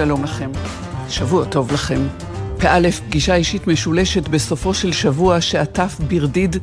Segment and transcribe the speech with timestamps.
[0.00, 0.50] שלום לכם,
[1.08, 2.00] שבוע טוב לכם.
[2.58, 6.56] פא, פגישה אישית משולשת בסופו של שבוע שעטף ברדיד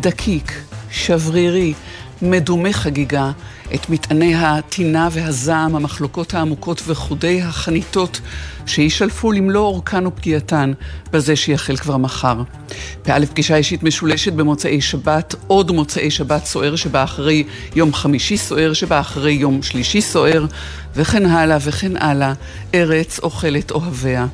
[0.00, 0.52] דקיק,
[0.90, 1.74] שברירי,
[2.22, 3.30] מדומה חגיגה,
[3.74, 8.20] את מטעני הטינה והזעם, המחלוקות העמוקות וחודי החניתות
[8.66, 10.72] שישלפו למלוא אורכן ופגיעתן
[11.12, 12.42] בזה שיחל כבר מחר.
[13.06, 18.72] באלף פגישה אישית משולשת במוצאי שבת, עוד מוצאי שבת סוער שבא אחרי יום חמישי סוער
[18.72, 20.46] שבא אחרי יום שלישי סוער,
[20.96, 22.32] וכן הלאה וכן הלאה,
[22.74, 24.26] ארץ אוכלת אוהביה.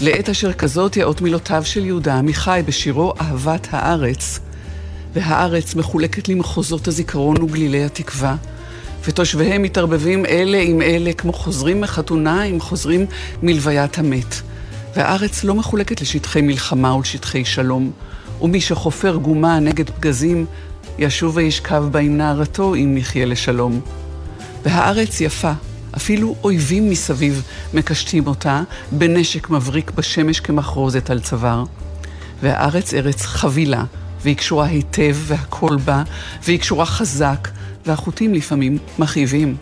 [0.00, 4.40] לעת אשר כזאת יאות מילותיו של יהודה עמיחי בשירו אהבת הארץ.
[5.14, 8.36] והארץ מחולקת למחוזות הזיכרון וגלילי התקווה.
[9.04, 13.06] ותושביהם מתערבבים אלה עם אלה כמו חוזרים מחתונה עם חוזרים
[13.42, 14.34] מלוויית המת.
[14.96, 17.90] והארץ לא מחולקת לשטחי מלחמה ולשטחי שלום,
[18.42, 20.46] ומי שחופר גומה נגד פגזים,
[20.98, 23.80] ישוב וישכב בה עם נערתו אם יחיה לשלום.
[24.64, 25.52] והארץ יפה,
[25.96, 27.42] אפילו אויבים מסביב
[27.74, 31.64] מקשטים אותה בנשק מבריק בשמש כמחרוזת על צוואר.
[32.42, 33.84] והארץ ארץ חבילה,
[34.24, 36.02] והיא קשורה היטב והכל בה,
[36.44, 37.48] והיא קשורה חזק,
[37.86, 39.56] והחוטים לפעמים מכאיבים.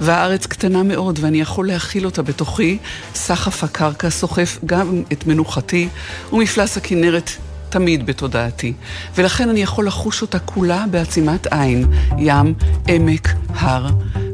[0.00, 2.78] והארץ קטנה מאוד, ואני יכול להכיל אותה בתוכי.
[3.14, 5.88] סחף הקרקע סוחף גם את מנוחתי,
[6.32, 7.30] ומפלס הכנרת
[7.68, 8.72] תמיד בתודעתי.
[9.14, 11.86] ולכן אני יכול לחוש אותה כולה בעצימת עין,
[12.18, 12.54] ים,
[12.88, 13.86] עמק, הר.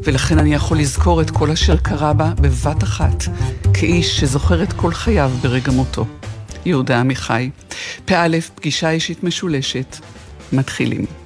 [0.04, 3.24] ולכן אני יכול לזכור את כל אשר קרה בה בבת אחת,
[3.74, 6.06] כאיש שזוכר את כל חייו ברגע מותו.
[6.66, 7.50] יהודה עמיחי.
[8.04, 9.96] פא, פגישה אישית משולשת.
[10.52, 11.25] מתחילים.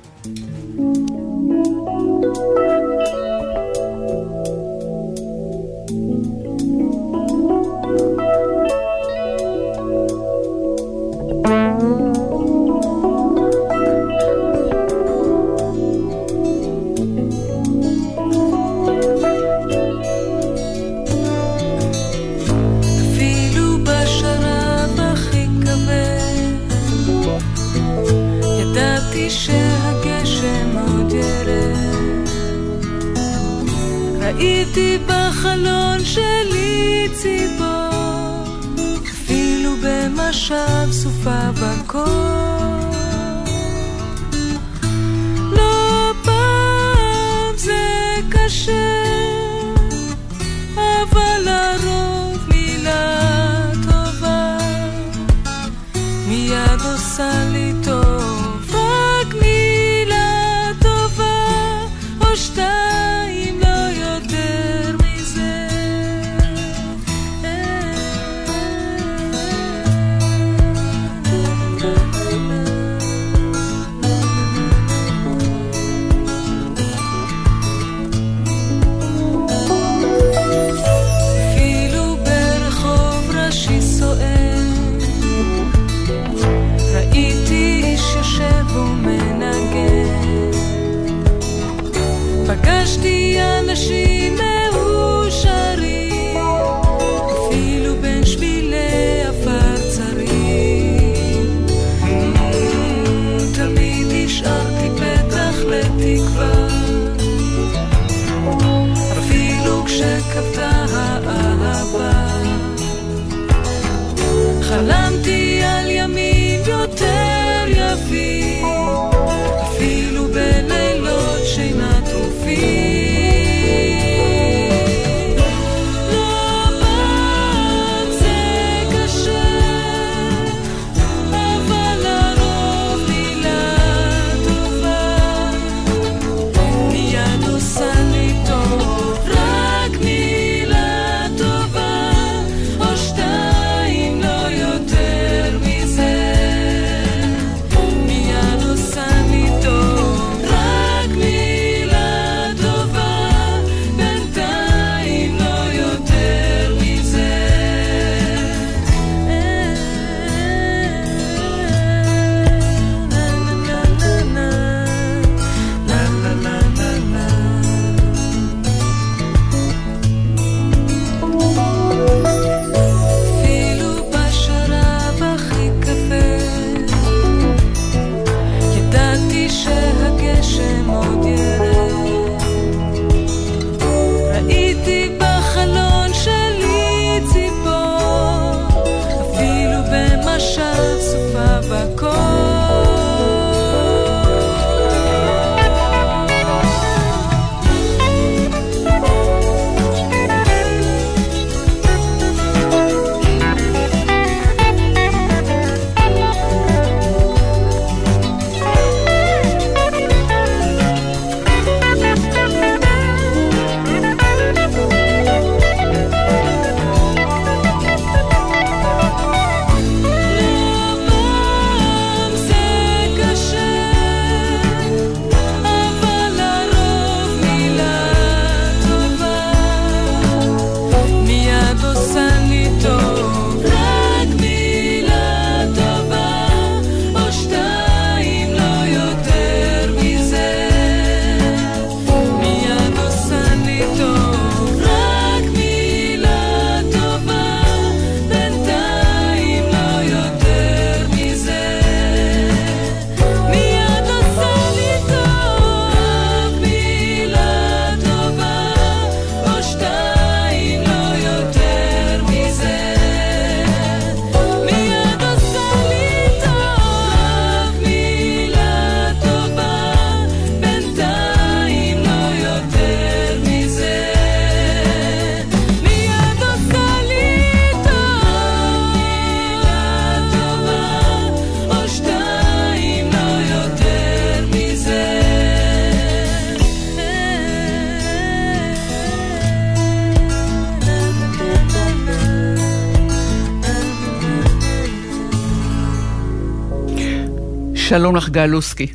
[297.90, 298.86] שלום לך גל לוסקי.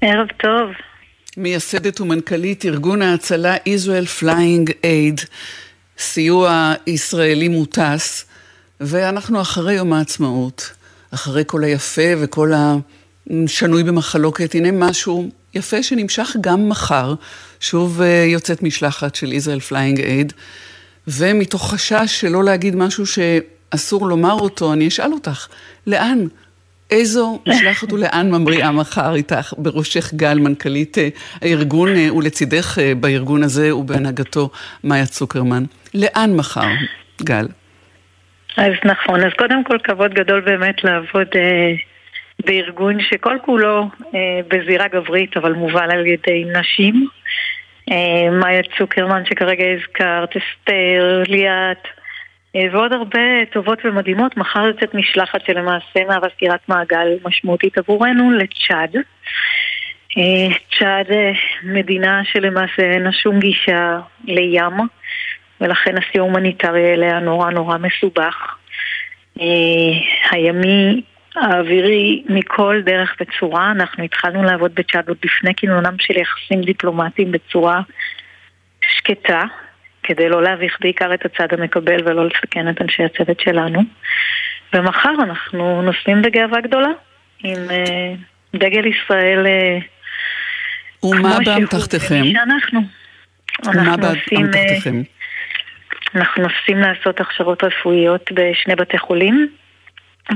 [0.00, 0.70] ערב טוב.
[1.36, 5.26] מייסדת ומנכ"לית ארגון ההצלה Israel Flying Aid,
[5.98, 8.24] סיוע ישראלי מוטס,
[8.80, 10.70] ואנחנו אחרי יום העצמאות,
[11.10, 12.52] אחרי כל היפה וכל
[13.30, 17.14] השנוי במחלוקת, הנה משהו יפה שנמשך גם מחר,
[17.60, 20.32] שוב אה, יוצאת משלחת של Israel Flying Aid,
[21.08, 25.46] ומתוך חשש שלא להגיד משהו שאסור לומר אותו, אני אשאל אותך,
[25.86, 26.26] לאן?
[26.92, 31.08] איזו משלחת ולאן ממריאה מחר איתך, בראשך גל, מנכ"לית אה,
[31.42, 34.50] הארגון, אה, ולצידך בארגון הזה ובהנהגתו
[34.84, 35.64] מאיה צוקרמן.
[35.94, 36.68] לאן מחר,
[37.22, 37.46] גל?
[38.56, 41.72] אז נכון, אז קודם כל כבוד גדול באמת לעבוד אה,
[42.46, 47.06] בארגון שכל כולו אה, בזירה גברית אבל מובל על ידי נשים.
[47.90, 52.01] אה, מאיה צוקרמן שכרגע הזכרת, אסתר, ליאת אה,
[52.54, 54.36] ועוד הרבה טובות ומדהימות.
[54.36, 58.96] מחר יוצאת משלחת שלמעשה מהווה סגירת מעגל משמעותית עבורנו לצ'אד.
[60.18, 61.32] אה, צ'אד אה,
[61.62, 64.74] מדינה שלמעשה אין לה שום גישה לים.
[65.60, 68.56] ולכן הסיוע ההומניטרי אליה נורא נורא מסובך.
[69.40, 69.46] אה,
[70.30, 71.02] הימי
[71.36, 77.80] האווירי מכל דרך וצורה, אנחנו התחלנו לעבוד בצ'אד עוד לפני כינונם של יחסים דיפלומטיים בצורה
[78.82, 79.42] שקטה,
[80.02, 83.80] כדי לא להביך בעיקר את הצד המקבל ולא לסכן את אנשי הצוות שלנו.
[84.72, 86.90] ומחר אנחנו נוסעים בגאווה גדולה
[87.44, 92.22] עם uh, דגל ישראל uh, ומה באמתחתכם?
[93.64, 95.02] ומה באמתחתכם?
[96.14, 99.48] אנחנו נוסעים לעשות הכשרות רפואיות בשני בתי חולים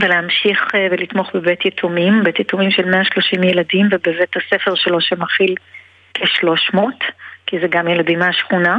[0.01, 5.55] ולהמשיך אה, ולתמוך בבית יתומים, בית יתומים של 130 ילדים ובבית הספר שלו שמכיל
[6.15, 6.79] כ-300,
[7.47, 8.77] כי זה גם ילדים מהשכונה.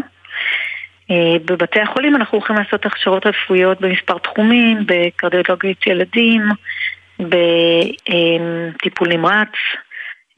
[1.12, 6.42] אה, בבתי החולים אנחנו הולכים לעשות הכשרות רפואיות במספר תחומים, בקרדיולוגית ילדים,
[7.20, 9.52] בטיפול נמרץ,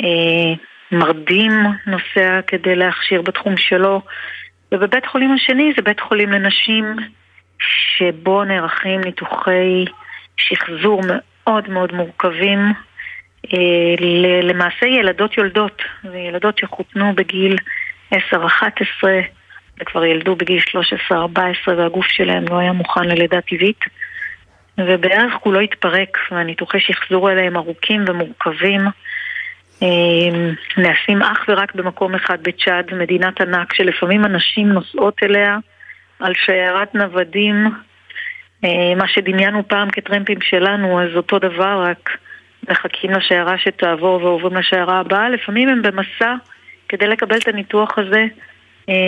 [0.01, 0.53] אה,
[0.91, 1.51] מרדים
[1.87, 4.01] נוסע כדי להכשיר בתחום שלו,
[4.71, 6.95] ובבית חולים השני זה בית חולים לנשים
[7.59, 9.85] שבו נערכים ניתוחי
[10.37, 12.59] שחזור מאוד מאוד מורכבים
[13.53, 13.95] אה,
[14.43, 15.81] למעשה ילדות יולדות,
[16.13, 17.55] ילדות שחותנו בגיל
[18.13, 18.17] 10-11
[19.81, 20.59] וכבר ילדו בגיל
[21.11, 21.13] 13-14
[21.67, 23.79] והגוף שלהם לא היה מוכן ללידה טבעית.
[24.77, 28.81] ובערך כולו התפרק והניתוחי שחזור האלה הם ארוכים ומורכבים.
[29.81, 35.57] אמ, נעשים אך ורק במקום אחד בצ'אד, מדינת ענק, שלפעמים הנשים נוסעות אליה
[36.19, 37.65] על שיירת נוודים,
[38.63, 42.09] אה, מה שדמיינו פעם כטרמפים שלנו, אז אותו דבר, רק
[42.69, 45.29] מחכים לשיירה שתעבור ועוברים לשיירה הבאה.
[45.29, 46.33] לפעמים הם במסע
[46.89, 48.25] כדי לקבל את הניתוח הזה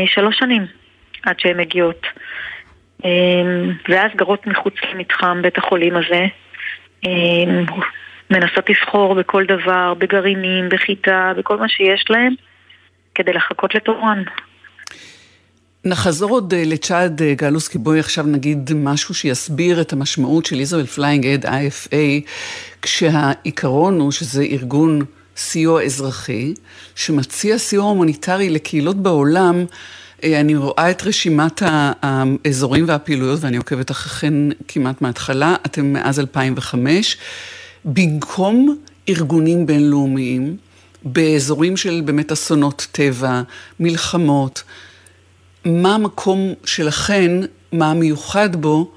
[0.06, 0.66] שלוש שנים
[1.24, 2.08] עד שהן מגיעות.
[3.06, 6.26] אמ, ואז גרות מחוץ למתחם בית החולים הזה.
[7.06, 7.66] אמ,
[8.30, 12.34] מנסות לסחור בכל דבר, בגרעינים, בחיטה, בכל מה שיש להם,
[13.16, 14.24] כדי לחכות לתורן.
[15.86, 20.86] נחזור עוד אה, לצ'אד אה, גלוסקי, בואי עכשיו נגיד משהו שיסביר את המשמעות של Israel
[20.86, 22.30] Flying Aid IFA,
[22.82, 25.00] כשהעיקרון הוא שזה ארגון
[25.38, 26.54] סיוע אזרחי,
[26.96, 29.66] שמציע סיוע הומניטרי לקהילות בעולם.
[30.24, 34.34] אה, אני רואה את רשימת האזורים והפעילויות ואני עוקבת אחריכן
[34.68, 37.18] כמעט מההתחלה, אתם מאז 2005.
[37.86, 38.78] במקום
[39.10, 40.58] ארגונים בינלאומיים,
[41.04, 43.42] באזורים של באמת אסונות טבע,
[43.80, 44.64] מלחמות,
[45.66, 47.32] מה המקום שלכן,
[47.72, 48.92] מה המיוחד בו,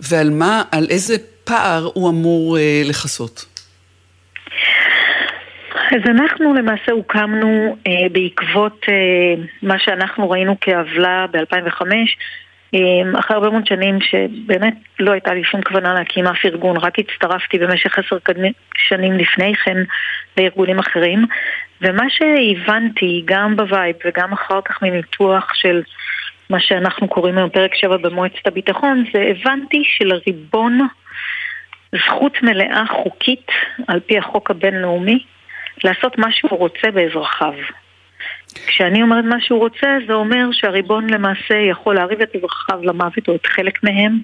[0.00, 3.44] ועל מה, על איזה פער הוא אמור אה, לכסות?
[5.96, 11.82] אז אנחנו למעשה הוקמנו אה, בעקבות אה, מה שאנחנו ראינו כעוולה ב-2005
[12.74, 16.98] אמ, אחרי הרבה מאוד שנים שבאמת לא הייתה לי שום כוונה להקים אף ארגון, רק
[16.98, 18.16] הצטרפתי במשך עשר
[18.76, 19.76] שנים לפני כן
[20.38, 21.26] לארגונים אחרים.
[21.82, 25.82] ומה שהבנתי גם בווייב וגם אחר כך מניתוח של
[26.50, 30.80] מה שאנחנו קוראים היום פרק 7 במועצת הביטחון זה הבנתי שלריבון
[31.94, 33.46] זכות מלאה חוקית
[33.88, 35.18] על פי החוק הבינלאומי
[35.84, 37.54] לעשות מה שהוא רוצה באזרחיו
[38.66, 43.34] כשאני אומרת מה שהוא רוצה, זה אומר שהריבון למעשה יכול להרעיב את אזרחיו למוות או
[43.34, 44.18] את חלק מהם,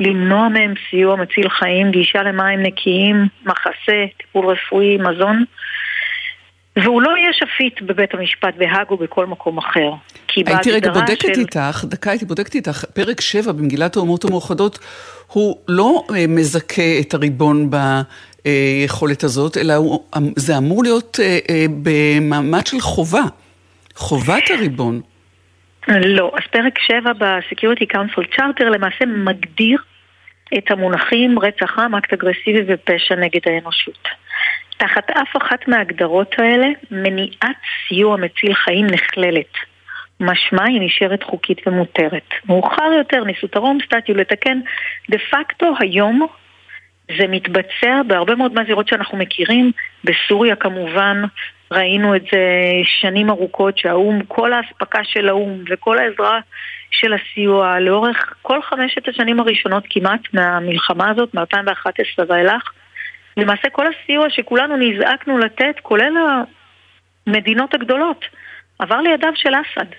[0.00, 5.44] למנוע מהם סיוע מציל חיים, גישה למים נקיים, מחסה, טיפול רפואי, מזון.
[6.82, 9.90] והוא לא יהיה שפיט בבית המשפט בהאג או בכל מקום אחר.
[10.36, 11.40] הייתי רגע בודקת של...
[11.40, 14.78] איתך, דקה הייתי בודקת איתך, פרק 7 במגילת האומות המאוחדות,
[15.26, 17.70] הוא לא אה, מזכה את הריבון
[18.44, 20.04] ביכולת הזאת, אלא הוא,
[20.36, 23.22] זה אמור להיות אה, אה, במעמד של חובה.
[23.94, 25.00] חובת הריבון.
[25.88, 29.78] לא, אז פרק 7 ב-Security Council Charter למעשה מגדיר
[30.58, 34.08] את המונחים רצח עם, אקט אגרסיבי ופשע נגד האנושות.
[34.76, 37.56] תחת אף אחת מההגדרות האלה, מניעת
[37.88, 39.52] סיוע מציל חיים נכללת.
[40.20, 42.28] משמע היא נשארת חוקית ומותרת.
[42.48, 44.58] מאוחר יותר ניסו את הרום סטטיו לתקן,
[45.10, 46.26] דה פקטו היום
[47.16, 49.72] זה מתבצע בהרבה מאוד מהזירות שאנחנו מכירים,
[50.04, 51.22] בסוריה כמובן,
[51.70, 52.38] ראינו את זה
[52.84, 56.40] שנים ארוכות שהאו"ם, כל האספקה של האו"ם וכל העזרה
[56.90, 62.72] של הסיוע לאורך כל חמשת השנים הראשונות כמעט מהמלחמה הזאת, מ-2011 ואילך,
[63.36, 66.12] למעשה כל הסיוע שכולנו נזעקנו לתת, כולל
[67.26, 68.24] המדינות הגדולות,
[68.78, 69.90] עבר לידיו של אסד.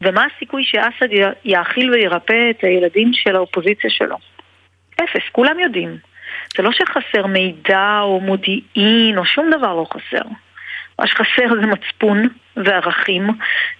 [0.00, 1.08] ומה הסיכוי שאסד
[1.44, 4.16] יאכיל וירפא את הילדים של האופוזיציה שלו?
[5.04, 5.96] אפס, כולם יודעים.
[6.56, 10.28] זה לא שחסר מידע או מודיעין או שום דבר לא חסר.
[10.98, 13.28] מה שחסר זה מצפון וערכים,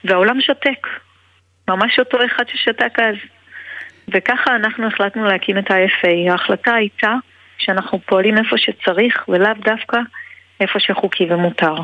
[0.05, 0.87] והעולם שותק.
[1.69, 3.17] ממש אותו אחד ששתק אז.
[4.09, 6.31] וככה אנחנו החלטנו להקים את ה-FA.
[6.31, 7.15] ההחלטה הייתה
[7.59, 9.99] שאנחנו פועלים איפה שצריך ולאו דווקא
[10.61, 11.75] איפה שחוקי ומותר.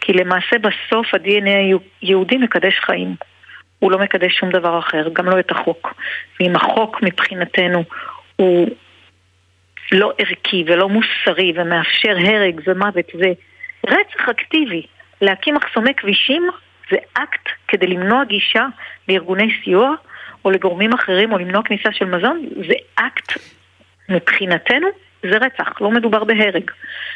[0.00, 3.14] כי למעשה בסוף ה-DNA היהודי מקדש חיים.
[3.78, 5.94] הוא לא מקדש שום דבר אחר, גם לא את החוק.
[6.40, 7.84] ואם החוק מבחינתנו
[8.36, 8.68] הוא
[9.92, 14.86] לא ערכי ולא מוסרי ומאפשר הרג ומוות ורצח אקטיבי,
[15.20, 16.48] להקים מחסומי כבישים
[16.90, 18.66] זה אקט כדי למנוע גישה
[19.08, 19.94] לארגוני סיוע
[20.44, 23.32] או לגורמים אחרים או למנוע כניסה של מזון, זה אקט
[24.08, 24.88] מבחינתנו
[25.22, 26.70] זה רצח, לא מדובר בהרג.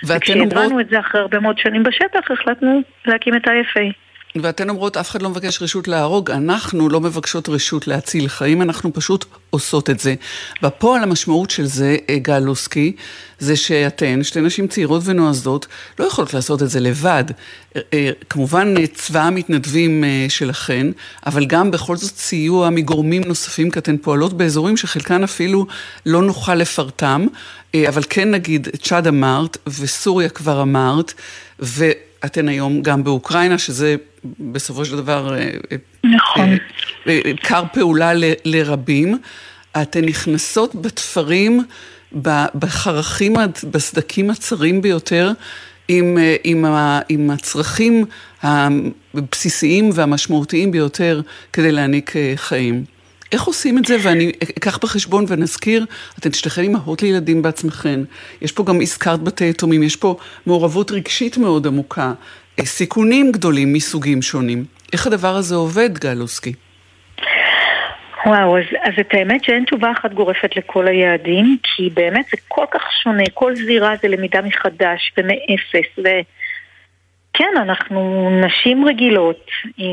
[0.09, 0.81] וכשהבנו אומרות...
[0.81, 3.93] את זה אחרי הרבה מאוד שנים בשטח, החלטנו להקים את ה-IFA.
[4.41, 8.93] ואתן אומרות, אף אחד לא מבקש רשות להרוג, אנחנו לא מבקשות רשות להציל חיים, אנחנו
[8.93, 10.15] פשוט עושות את זה.
[10.63, 12.93] בפועל המשמעות של זה, אה, גל לוסקי,
[13.39, 15.67] זה שאתן, שתי נשים צעירות ונועזות,
[15.99, 17.25] לא יכולות לעשות את זה לבד.
[17.77, 20.87] אה, אה, כמובן צבא המתנדבים שלכן,
[21.27, 25.67] אבל גם בכל זאת סיוע מגורמים נוספים, כי אתן פועלות באזורים שחלקן אפילו
[26.07, 27.27] לא נוכל לפרטם,
[27.89, 31.15] אבל כן נגיד, צ'אד אמרת, וסוריה כבר אמרת,
[31.63, 31.91] ו...
[32.25, 35.35] אתן היום גם באוקראינה, שזה בסופו של דבר...
[35.39, 35.51] אה,
[36.05, 36.57] נכון.
[37.43, 39.19] כר אה, פעולה ל, לרבים.
[39.83, 41.61] אתן נכנסות בתפרים,
[42.55, 43.35] בחרכים,
[43.71, 45.33] בסדקים הצרים ביותר,
[45.89, 46.65] עם, עם,
[47.09, 48.05] עם הצרכים
[48.43, 51.21] הבסיסיים והמשמעותיים ביותר
[51.53, 52.85] כדי להעניק חיים.
[53.33, 53.97] איך עושים את זה?
[54.03, 55.87] ואני אקח בחשבון ונזכיר,
[56.19, 58.01] אתן שתיכן אימהות לילדים בעצמכן.
[58.43, 62.13] יש פה גם, הזכרת בתי יתומים, יש פה מעורבות רגשית מאוד עמוקה, אה,
[62.61, 64.65] סיכונים גדולים מסוגים שונים.
[64.93, 66.53] איך הדבר הזה עובד, גלוסקי?
[68.27, 72.65] וואו, אז, אז את האמת שאין תשובה אחת גורפת לכל היעדים, כי באמת זה כל
[72.71, 76.09] כך שונה, כל זירה זה למידה מחדש ומאפס, ו...
[77.35, 79.85] כן, אנחנו נשים רגילות, אה,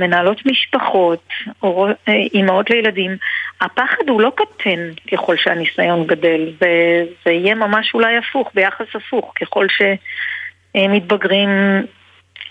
[0.00, 1.28] מנהלות משפחות,
[1.64, 3.16] אה, אימהות לילדים.
[3.60, 9.32] הפחד הוא לא קטן ככל שהניסיון גדל, וזה יהיה ממש אולי הפוך, ביחס הפוך.
[9.40, 9.66] ככל
[10.76, 11.48] שמתבגרים,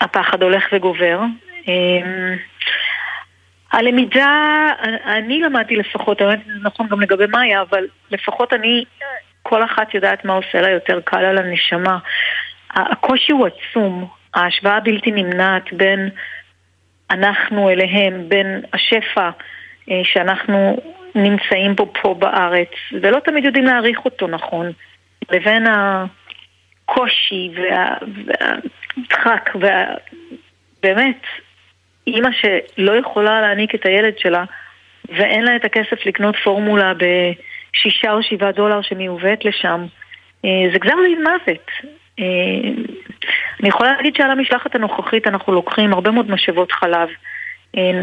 [0.00, 1.20] הפחד הולך וגובר.
[1.68, 2.34] אה,
[3.72, 4.68] הלמידה,
[5.06, 8.84] אני למדתי לפחות, האמת זה נכון גם לגבי מאיה, אבל לפחות אני,
[9.42, 11.98] כל אחת יודעת מה עושה לה יותר קל על הנשמה.
[12.70, 16.10] הקושי הוא עצום, ההשוואה הבלתי נמנעת בין
[17.10, 19.30] אנחנו אליהם, בין השפע
[19.90, 20.76] אה, שאנחנו
[21.14, 22.70] נמצאים בו פה בארץ,
[23.02, 24.72] ולא תמיד יודעים להעריך אותו נכון,
[25.30, 25.66] לבין
[26.88, 31.22] הקושי והדחק, ובאמת,
[32.06, 34.44] אימא שלא יכולה להעניק את הילד שלה,
[35.08, 39.86] ואין לה את הכסף לקנות פורמולה בשישה או שבעה דולר שמיובאת לשם,
[40.44, 41.70] אה, זה גזר דין מוות.
[42.20, 42.24] אה,
[43.60, 47.08] אני יכולה להגיד שעל המשלחת הנוכחית אנחנו לוקחים הרבה מאוד משאבות חלב.
[47.76, 48.00] אה,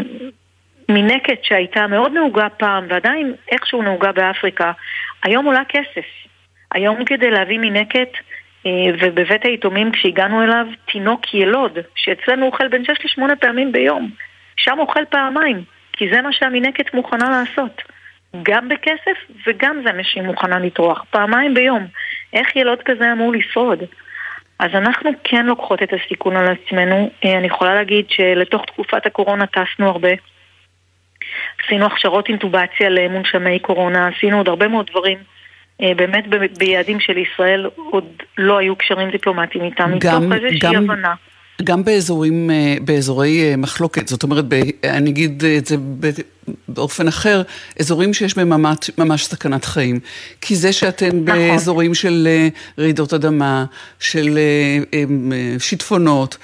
[0.88, 4.72] מינקת שהייתה מאוד נהוגה פעם ועדיין איכשהו נהוגה באפריקה,
[5.22, 6.06] היום עולה כסף.
[6.72, 8.08] היום כדי להביא מינקת,
[9.00, 14.10] ובבית היתומים כשהגענו אליו, תינוק ילוד, שאצלנו אוכל בין 6 ל-8 פעמים ביום.
[14.56, 17.82] שם אוכל פעמיים, כי זה מה שהמינקת מוכנה לעשות.
[18.42, 21.86] גם בכסף וגם זה מה שהיא מוכנה לטרוח, פעמיים ביום.
[22.32, 23.78] איך ילוד כזה אמור לשרוד?
[24.58, 27.10] אז אנחנו כן לוקחות את הסיכון על עצמנו.
[27.24, 30.08] אה, אני יכולה להגיד שלתוך תקופת הקורונה טסנו הרבה.
[31.64, 35.18] עשינו הכשרות אינטובציה למונשמי קורונה, עשינו עוד הרבה מאוד דברים.
[35.82, 36.24] אה, באמת
[36.58, 38.04] ביעדים של ישראל עוד
[38.38, 41.14] לא היו קשרים דיפלומטיים איתם, מתוך איזושהי הבנה.
[41.64, 44.44] גם באזורים, אה, באזורי אה, מחלוקת, זאת אומרת,
[44.84, 45.76] אני אגיד את זה
[46.68, 47.42] באופן אחר,
[47.80, 50.00] אזורים שיש בהם ממש, ממש סכנת חיים.
[50.40, 51.24] כי זה שאתן נכון.
[51.24, 52.28] באזורים של
[52.78, 53.64] רעידות אדמה,
[54.00, 54.38] של
[55.58, 56.36] שיטפונות,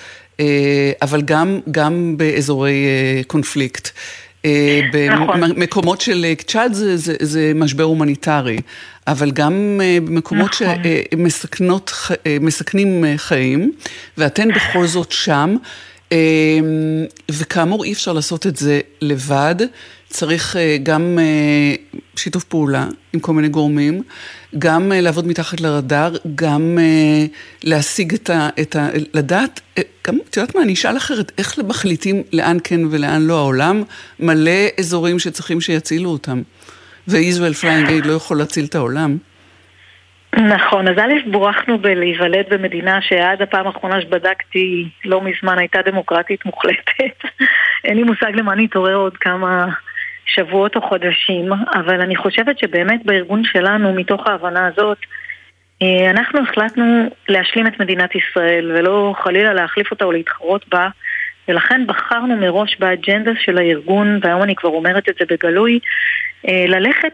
[1.03, 2.87] אבל גם, גם באזורי
[3.27, 3.89] קונפליקט.
[5.11, 5.41] נכון.
[5.41, 8.59] במקומות של צ'אד זה, זה, זה משבר הומניטרי,
[9.07, 10.83] אבל גם במקומות נכון.
[12.25, 13.73] שמסכנים חיים,
[14.19, 15.57] ואתן בכל זאת שם.
[16.13, 19.55] אמ, וכאמור, אי אפשר לעשות את זה לבד,
[20.09, 24.03] צריך אה, גם אה, שיתוף פעולה עם כל מיני גורמים,
[24.59, 26.79] גם אה, לעבוד מתחת לרדאר, גם
[27.65, 28.49] להשיג את ה...
[28.61, 29.61] את ה לדעת,
[30.09, 33.39] גם, את יודעת מה, אני אשאל אחרת, איך מחליטים לאן כן ולאן לא?
[33.39, 33.83] העולם
[34.21, 36.43] מלא אזורים שצריכים שיצילו אותם,
[37.09, 39.17] ו Israel Flying Aid לא יכול להציל את העולם.
[40.37, 47.25] נכון, אז א', בורכנו בלהיוולד במדינה שעד הפעם האחרונה שבדקתי לא מזמן הייתה דמוקרטית מוחלטת.
[47.85, 49.67] אין לי מושג למה נתעורר עוד כמה
[50.27, 54.99] שבועות או חודשים, אבל אני חושבת שבאמת בארגון שלנו, מתוך ההבנה הזאת,
[55.83, 60.89] אה, אנחנו החלטנו להשלים את מדינת ישראל ולא חלילה להחליף אותה או להתחרות בה
[61.49, 65.79] ולכן בחרנו מראש באג'נדה של הארגון, והיום אני כבר אומרת את זה בגלוי,
[66.49, 67.13] אה, ללכת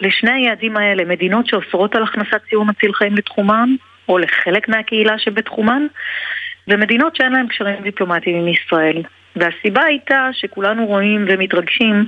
[0.00, 3.68] לשני היעדים האלה, מדינות שאוסרות על הכנסת סיור מציל חיים לתחומן,
[4.08, 5.86] או לחלק מהקהילה שבתחומן,
[6.68, 9.02] ומדינות שאין להן קשרים דיפלומטיים עם ישראל.
[9.36, 12.04] והסיבה הייתה שכולנו רואים ומתרגשים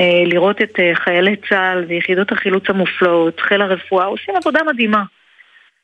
[0.00, 5.02] אה, לראות את אה, חיילי צה"ל ויחידות החילוץ המופלאות, חיל הרפואה, עושים עבודה מדהימה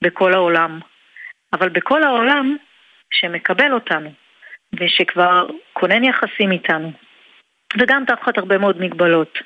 [0.02, 0.80] בכל העולם.
[1.52, 2.56] אבל בכל העולם
[3.10, 4.12] שמקבל אותנו,
[4.80, 6.92] ושכבר כונן יחסים איתנו,
[7.78, 9.38] וגם תחת הרבה מאוד מגבלות.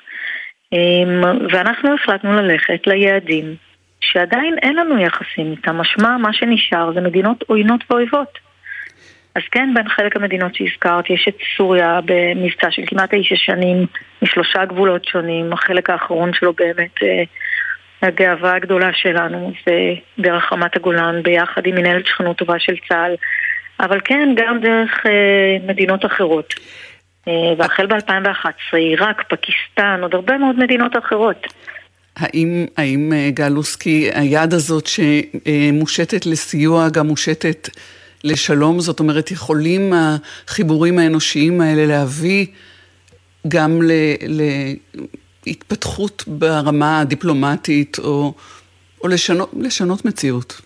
[0.73, 1.21] אמ,
[1.51, 3.55] ואנחנו החלטנו ללכת ליעדים
[3.99, 8.44] שעדיין אין לנו יחסים איתם, משמע מה שנשאר זה מדינות עוינות ואויבות.
[9.35, 13.85] אז כן, בין חלק המדינות שהזכרת, יש את סוריה במבצע של כמעט תשע שנים,
[14.21, 17.23] משלושה גבולות שונים, החלק האחרון שלו באמת אה,
[18.01, 19.73] הגאווה הגדולה שלנו זה
[20.19, 23.15] דרך רמת הגולן, ביחד עם מנהלת שכנות טובה של צה"ל,
[23.79, 26.53] אבל כן, גם דרך אה, מדינות אחרות.
[27.27, 31.47] אה, והחל ב-2011, עיראק, פקיסטן, עוד הרבה מאוד מדינות אחרות.
[32.17, 37.69] האם, האם אה, גלוסקי, היד הזאת שמושטת לסיוע גם מושטת
[38.25, 38.79] לשלום?
[38.79, 42.45] זאת אומרת, יכולים החיבורים האנושיים האלה להביא
[43.47, 43.91] גם ל,
[45.47, 48.33] להתפתחות ברמה הדיפלומטית, או,
[49.03, 50.61] או לשנות, לשנות מציאות?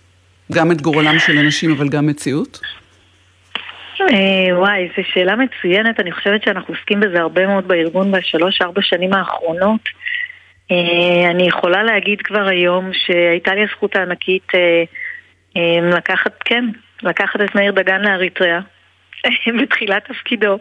[0.51, 2.59] גם את גורלם של אנשים, אבל גם מציאות?
[4.01, 9.13] אה, וואי, זו שאלה מצוינת, אני חושבת שאנחנו עוסקים בזה הרבה מאוד בארגון בשלוש-ארבע שנים
[9.13, 9.81] האחרונות.
[10.71, 16.65] אה, אני יכולה להגיד כבר היום שהייתה לי הזכות הענקית אה, לקחת, כן,
[17.03, 18.59] לקחת את מאיר דגן לאריתריאה
[19.61, 20.59] בתחילת תפקידו,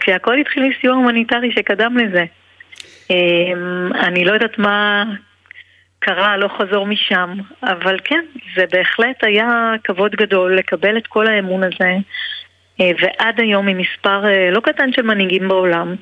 [0.00, 2.24] כשהכל התחיל מסיוע הומניטרי שקדם לזה.
[3.94, 5.04] אני לא יודעת מה
[6.00, 7.30] קרה הלוך חזור משם,
[7.62, 8.24] אבל כן,
[8.56, 11.96] זה בהחלט היה כבוד גדול לקבל את כל האמון הזה,
[12.80, 15.94] אה, ועד היום עם מספר אה, לא קטן של מנהיגים בעולם,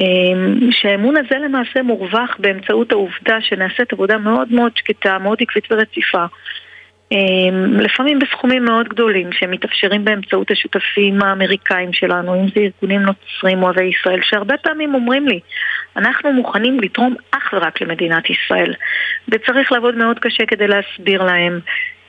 [0.00, 0.06] אה,
[0.70, 6.24] שהאמון הזה למעשה מורווח באמצעות העובדה שנעשית עבודה מאוד מאוד שקטה, מאוד עקבית ורציפה.
[7.78, 14.20] לפעמים בסכומים מאוד גדולים שמתאפשרים באמצעות השותפים האמריקאים שלנו, אם זה ארגונים נוצרים אוהבי ישראל,
[14.22, 15.40] שהרבה פעמים אומרים לי,
[15.96, 18.74] אנחנו מוכנים לתרום אך ורק למדינת ישראל,
[19.28, 21.60] וצריך לעבוד מאוד קשה כדי להסביר להם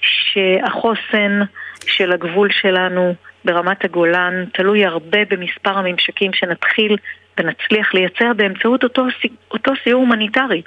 [0.02, 1.39] שהחוסן
[1.86, 3.13] של הגבול שלנו
[3.46, 6.98] ברמת הגולן תלוי הרבה במספר הממשקים שנתחיל
[7.38, 9.06] ונצליח לייצר באמצעות אותו,
[9.52, 10.62] אותו סיור הומניטרי,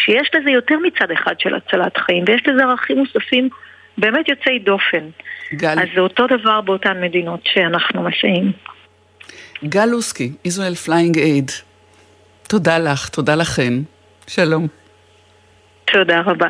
[0.00, 3.48] שיש לזה יותר מצד אחד של הצלת חיים, ויש לזה ערכים מוספים
[4.02, 5.04] באמת יוצאי דופן.
[5.54, 5.78] גל...
[5.78, 8.52] אז זה אותו דבר באותן מדינות שאנחנו מסייעים.
[9.64, 11.52] גל לוסקי, Israel Flying Aid,
[12.48, 13.72] תודה לך, תודה לכן.
[14.26, 14.66] שלום.
[15.84, 16.48] תודה רבה.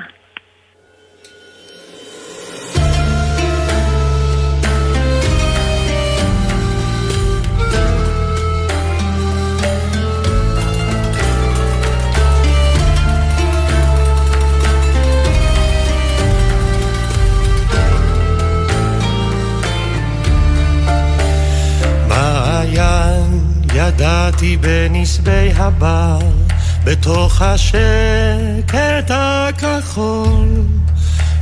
[23.95, 26.19] ידעתי בנסבי הבר,
[26.85, 30.49] בתוך השקט הכחול.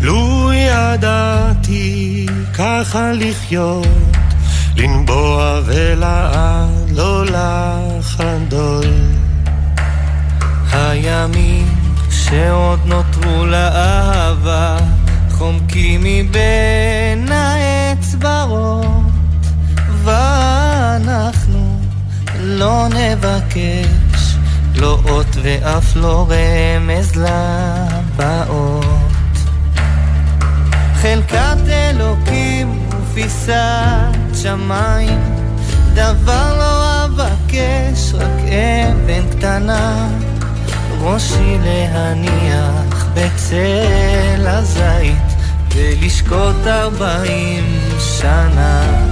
[0.00, 3.86] לו ידעתי ככה לחיות,
[4.76, 8.92] לנבוע ולעד לא לחדול.
[10.72, 11.68] הימים
[12.10, 14.76] שעוד נותרו לאהבה,
[15.30, 16.69] חומקים מבין
[23.20, 24.34] נבקש,
[24.74, 28.84] לא אות ואף לא רמז לבאות.
[30.94, 33.54] חלקת אלוקים ופיסת
[34.42, 35.20] שמיים,
[35.94, 40.08] דבר לא אבקש רק אבן קטנה,
[41.00, 45.16] ראשי להניח בצל הזית,
[45.74, 47.64] ולשקוט ארבעים
[47.98, 49.09] שנה.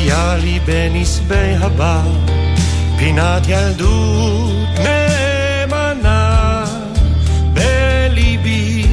[0.00, 2.10] היה לי בנסבי הבר
[2.98, 6.64] פינת ילדות נאמנה
[7.52, 8.86] בליבי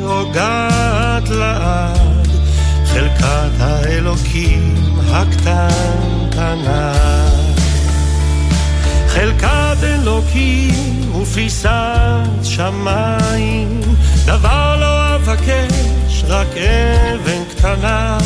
[0.00, 2.28] הוגעת לעד
[2.86, 4.74] חלקת האלוקים
[5.10, 6.92] הקטנטנה.
[9.08, 11.70] חלקת אלוקים ופיסת
[12.42, 13.80] שמיים
[14.26, 18.18] דבר לא אבקש רק אבן קטנה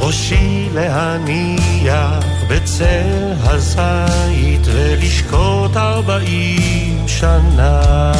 [0.00, 8.12] ראשי להניח בצל הזית ולשקוט ארבעים שנה.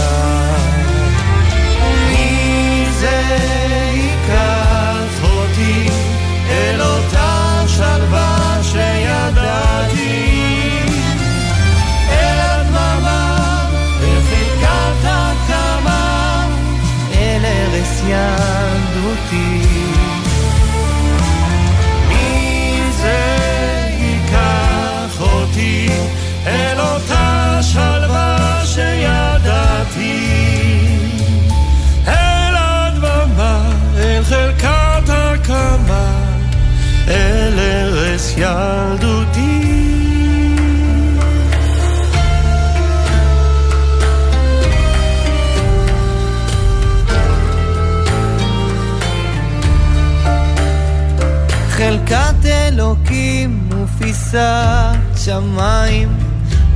[54.31, 56.09] ופיסת שמיים.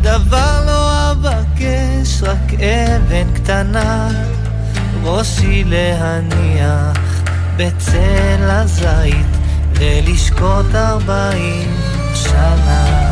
[0.02, 4.08] דבר לא אבקש, רק אבן קטנה.
[5.04, 7.22] ראשי להניח
[7.56, 9.26] בצל הזית
[9.74, 11.76] ולשקוט ארבעים
[12.14, 13.10] שנה.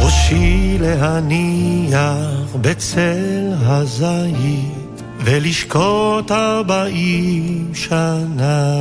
[0.00, 8.74] ראשי להניח בצל הזית ולשקוט ארבעים שנה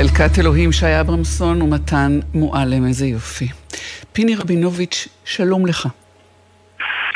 [0.00, 3.48] חלקת אלוהים, שי אברמסון ומתן מועלם, איזה יופי.
[4.12, 5.88] פיני רבינוביץ', שלום לך.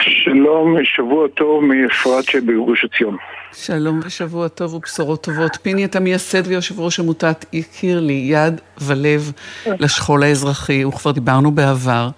[0.01, 3.16] שלום, שבוע טוב מאפרת שבגוש עציון.
[3.53, 5.59] שלום ושבוע טוב ובשורות טובות.
[5.62, 9.33] פיני, אתה מייסד ויושב ראש עמותת הכיר לי, יד ולב
[9.66, 12.09] לשכול האזרחי, וכבר דיברנו בעבר.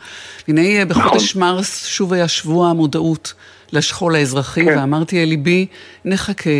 [0.49, 1.43] הנה בחודש נכון.
[1.43, 3.35] מרס שוב היה שבוע המודעות
[3.73, 4.79] לשכול האזרחי, כן.
[4.79, 5.67] ואמרתי אל ליבי,
[6.05, 6.51] נחכה.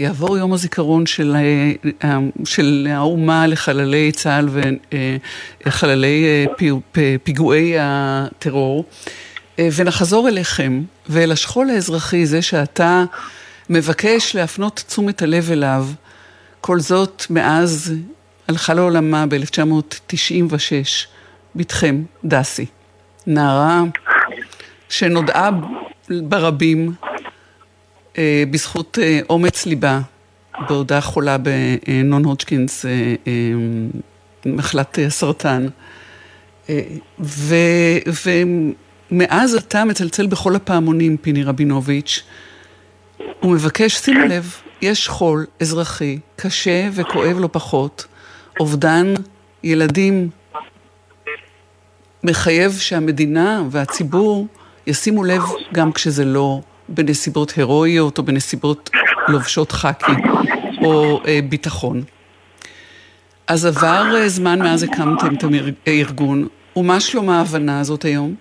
[0.00, 1.72] יעבור יום הזיכרון של, אה,
[2.04, 4.48] אה, של האומה לחללי צה"ל
[5.66, 6.44] וחללי אה,
[7.22, 8.84] פיגועי הטרור,
[9.58, 13.04] ונחזור אליכם ואל השכול האזרחי, זה שאתה
[13.70, 15.86] מבקש להפנות תשומת הלב אליו,
[16.60, 17.94] כל זאת מאז
[18.48, 21.06] הלכה לעולמה ב-1996,
[21.56, 22.66] בתכם, דסי,
[23.26, 23.82] נערה
[24.88, 25.50] שנודעה
[26.10, 26.92] ברבים
[28.50, 30.00] בזכות אה, אומץ ליבה,
[30.68, 32.90] בעודה חולה בנון הודג'קינס, אה,
[34.46, 35.66] מחלת הסרטן.
[37.20, 37.54] ו,
[39.10, 42.22] ומאז אתה מצלצל בכל הפעמונים, פיני רבינוביץ',
[43.42, 48.06] ומבקש, שימו לב, יש חול אזרחי קשה וכואב לא פחות,
[48.60, 49.14] אובדן
[49.62, 50.30] ילדים
[52.24, 54.46] מחייב שהמדינה והציבור
[54.86, 55.42] ישימו לב
[55.72, 58.90] גם כשזה לא בנסיבות הירואיות או בנסיבות
[59.28, 60.12] לובשות חאקי
[60.84, 62.02] או אה, ביטחון.
[63.50, 65.44] אז עבר אה, זמן מאז הקמתם את
[65.86, 68.34] הארגון, ומה שלום ההבנה הזאת היום?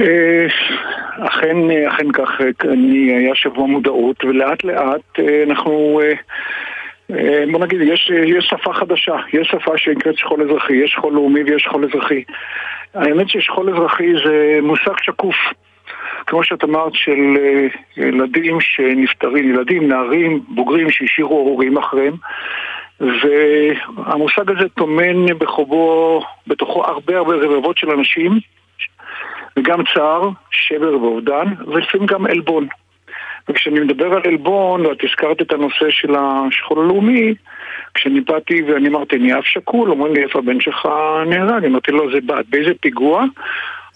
[0.00, 0.46] אה,
[1.26, 1.56] אכן,
[1.88, 6.00] אכן כך, אני, היה שבוע מודעות, ולאט לאט אה, אנחנו,
[7.52, 11.62] בוא נגיד, יש, יש שפה חדשה, יש שפה שנקראת שכול אזרחי, יש שכול לאומי ויש
[11.62, 12.22] שכול אזרחי.
[12.94, 15.36] האמת ששכול אזרחי זה מושג שקוף.
[16.26, 22.14] כמו שאת אמרת, של אה, ילדים שנפטרים, ילדים, נערים, בוגרים שהשאירו הורים אחריהם.
[23.00, 28.38] והמושג הזה טומן בחובו, בתוכו הרבה הרבה רבבות של אנשים,
[29.56, 32.66] וגם צער, שבר ואובדן, ולפעמים גם עלבון.
[33.48, 37.34] וכשאני מדבר על עלבון, ואת הזכרת את הנושא של השכול הלאומי,
[37.94, 40.88] כשאני באתי ואני אמרתי, אני אף שכול, אומרים לי, איפה הבן שלך
[41.26, 41.64] נהרג?
[41.64, 43.24] אמרתי לו, זה בעד, באיזה פיגוע?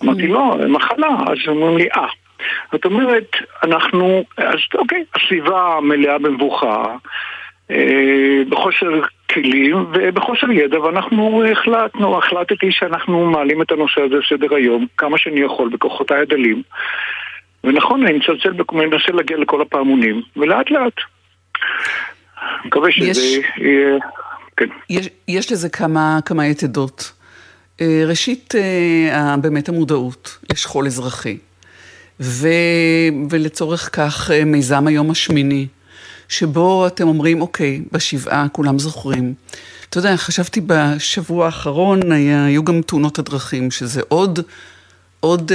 [0.05, 1.09] אמרתי, לא, מחלה.
[1.27, 2.07] אז אומרים לי, אה.
[2.73, 3.31] זאת אומרת,
[3.63, 6.97] אנחנו, אז אוקיי, הסביבה מלאה במבוכה,
[7.71, 14.87] אה, בחוסר מפעילים ובחוסר ידע ואנחנו החלטנו, החלטתי שאנחנו מעלים את הנושא הזה לסדר היום
[14.97, 16.63] כמה שאני יכול בכוחותיי הדלים
[17.65, 20.95] ונכון, אני מצלצל, מנסה להגיע לכל הפעמונים ולאט לאט
[22.65, 23.39] מקווה שזה יש...
[23.57, 23.99] יהיה...
[24.57, 24.67] כן.
[24.91, 27.13] יש, יש לזה כמה, כמה יתדות.
[27.81, 31.37] אה, ראשית, אה, באמת המודעות לשכול אזרחי.
[32.21, 32.49] ו,
[33.31, 35.67] ולצורך כך אה, מיזם היום השמיני,
[36.29, 39.35] שבו אתם אומרים, אוקיי, בשבעה כולם זוכרים.
[39.89, 44.41] אתה יודע, חשבתי בשבוע האחרון, היה, היו גם תאונות הדרכים, שזה עוד,
[45.21, 45.53] עוד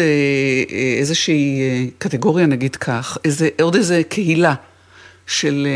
[0.99, 1.61] איזושהי
[1.97, 4.53] קטגוריה, נגיד כך, איזה, עוד איזה קהילה
[5.27, 5.67] של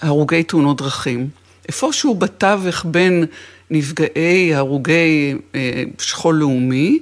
[0.00, 1.28] הרוגי תאונות דרכים.
[1.68, 3.26] איפשהו בתווך בין
[3.70, 6.98] נפגעי, הרוגי אה, שכול לאומי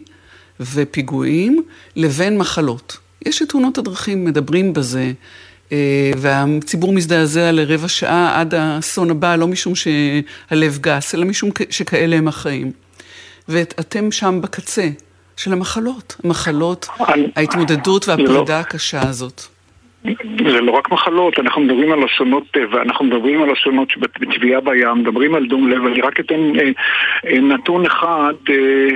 [0.60, 1.62] ופיגועים,
[1.96, 2.96] לבין מחלות.
[3.26, 5.12] יש את תאונות הדרכים, מדברים בזה,
[5.72, 12.16] אה, והציבור מזדעזע לרבע שעה עד האסון הבא, לא משום שהלב גס, אלא משום שכאלה
[12.16, 12.72] הם החיים.
[13.48, 14.88] ואתם שם בקצה
[15.36, 16.88] של המחלות, המחלות,
[17.36, 18.60] ההתמודדות והפרידה לא.
[18.60, 19.42] הקשה הזאת.
[20.52, 24.94] זה לא רק מחלות, אנחנו מדברים על אסונות טבע, אנחנו מדברים על אסונות בטביעה בים,
[24.94, 26.70] מדברים על דום לב, אני רק אתן אה,
[27.26, 28.88] אה, נתון אחד, אה,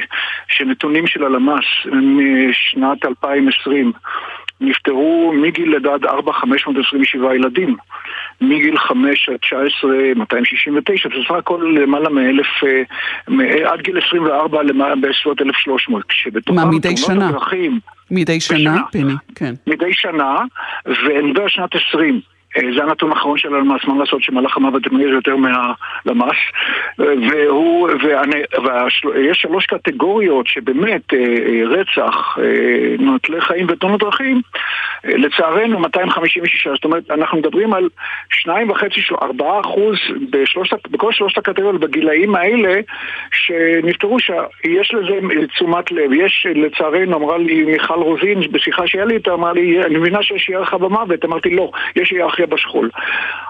[0.49, 3.93] שנתונים של הלמ"ס משנת 2020
[4.63, 7.77] נפטרו מגיל לידה עד 4, 527 ילדים.
[8.41, 12.47] מגיל 5 עד 19, 269, בסך הכל למעלה מאלף,
[13.65, 16.05] עד גיל 24 למעלה בסביבות 1,300.
[16.51, 17.29] מה, מדי שנה?
[17.29, 19.55] הדרכים, מדי שנה, פני, כן.
[19.67, 20.37] מדי שנה,
[20.87, 22.21] ונדבר שנת 20.
[22.57, 26.37] אה, זה הנתון האחרון של הלמ"ס, מה לעשות שמלאך המוות מהיר יותר מהלמ"ס
[26.99, 27.91] והוא,
[29.15, 32.39] ויש שלוש קטגוריות שבאמת אה, אה, רצח,
[32.99, 34.41] נוטלי חיים ותאונות דרכים.
[35.05, 37.89] לצערנו 256, זאת אומרת אנחנו מדברים על
[38.47, 39.97] 2.5, 4 אחוז
[40.31, 42.81] בשלושת, בכל שלושת הקטגוריות בגילאים האלה
[43.33, 49.33] שנפטרו שיש לזה תשומת לב, יש לצערנו אמרה לי מיכל רוזין בשיחה שהיה לי איתה,
[49.33, 52.91] אמרה לי אני מבינה שיש ירחה במוות, אמרתי לא, יש ירח אחיה בשכול.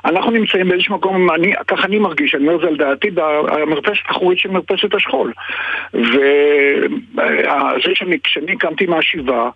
[0.04, 4.38] אנחנו נמצאים באיזשהו מקום, אני, ככה אני מרגיש, אני אומר זה על דעתי, במרפסת האחורית
[4.38, 5.32] של מרפסת השכול.
[5.94, 9.50] וזה שאני, כשאני קמתי מהשבעה,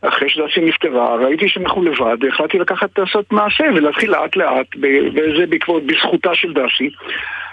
[0.00, 4.66] אחרי שדסי נפטרה, ראיתי שאנחנו לבד, והחלטתי לקחת, לעשות מעשה ולהתחיל לאט לאט,
[5.14, 6.90] וזה בעקבות, בזכותה של דסי.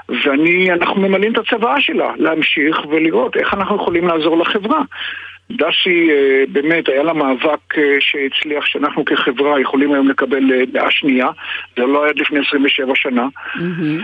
[0.10, 4.82] ואנחנו ממלאים את הצוואה שלה, להמשיך ולראות איך אנחנו יכולים לעזור לחברה.
[5.52, 10.92] דסי אה, באמת היה לה מאבק אה, שהצליח שאנחנו כחברה יכולים היום לקבל אה, דעה
[10.92, 11.28] שנייה,
[11.78, 13.28] זה לא היה לפני 27 שנה.
[13.56, 14.04] Mm-hmm.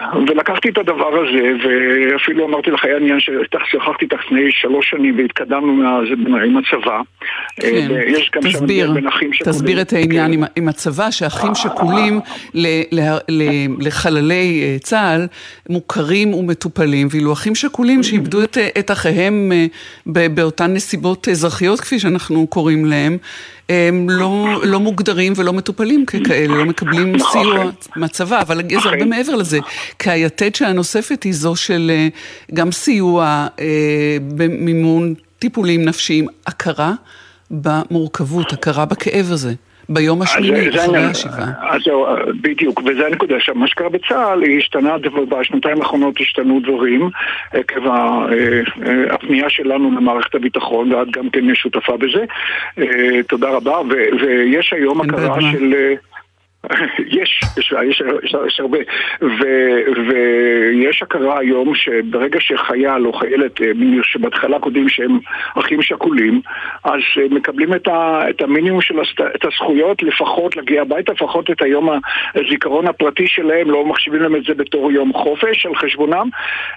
[0.00, 5.72] ולקחתי את הדבר הזה, ואפילו אמרתי לך, היה עניין ששוחחתי איתך לפני שלוש שנים והתקדמנו
[6.46, 7.00] עם הצבא.
[7.56, 7.88] כן,
[8.40, 8.92] תסביר,
[9.44, 10.52] תסביר את העניין כן.
[10.56, 12.20] עם הצבא, שאחים שכולים
[13.78, 15.26] לחללי אה, צה"ל
[15.68, 18.38] מוכרים ומטופלים, ואילו אחים שכולים שאיבדו
[18.78, 23.18] את אחיהם אה, באותן נסיבות אזרחיות, כפי שאנחנו קוראים להם,
[23.68, 27.16] הם לא, לא מוגדרים ולא מטופלים ככאלה, לא מקבלים.
[27.32, 29.58] סיוע מהצבא, אבל יש הרבה מעבר לזה.
[29.98, 32.08] כי היתד הנוספת היא זו של אה,
[32.54, 36.92] גם סיוע אה, במימון טיפולים נפשיים, הכרה
[37.50, 39.54] במורכבות, הכרה בכאב הזה.
[39.88, 41.52] ביום השמיני, אחרי השבעה.
[41.70, 42.06] אז זהו,
[42.40, 43.36] בדיוק, וזה הנקודה.
[43.36, 44.96] עכשיו, מה שקרה בצה"ל, השתנה,
[45.28, 47.10] בשנתיים האחרונות השתנו דברים,
[47.52, 52.24] עקב אה, הפנייה שלנו למערכת הביטחון, ואת גם כן שותפה בזה.
[52.78, 53.78] אה, תודה רבה,
[54.20, 55.74] ויש היום הכרה של...
[57.06, 58.02] יש, יש, יש,
[58.46, 58.78] יש, הרבה,
[59.22, 59.44] ו,
[60.08, 63.66] ויש הכרה היום שברגע שחייל או חיילת אה,
[64.02, 65.18] שבהתחלה קודם שהם
[65.54, 66.40] אחים שכולים,
[66.84, 67.00] אז
[67.30, 71.88] מקבלים את, ה, את המינימום של הסת, את הזכויות לפחות להגיע הביתה, לפחות את היום
[72.34, 76.28] הזיכרון הפרטי שלהם, לא מחשיבים להם את זה בתור יום חופש על חשבונם,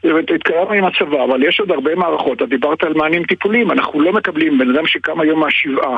[0.04, 4.14] והתקרבנו עם הצבא, אבל יש עוד הרבה מערכות, את דיברת על מענים טיפוליים, אנחנו לא
[4.14, 5.98] מקבלים, בן אדם שקם היום מהשבעה,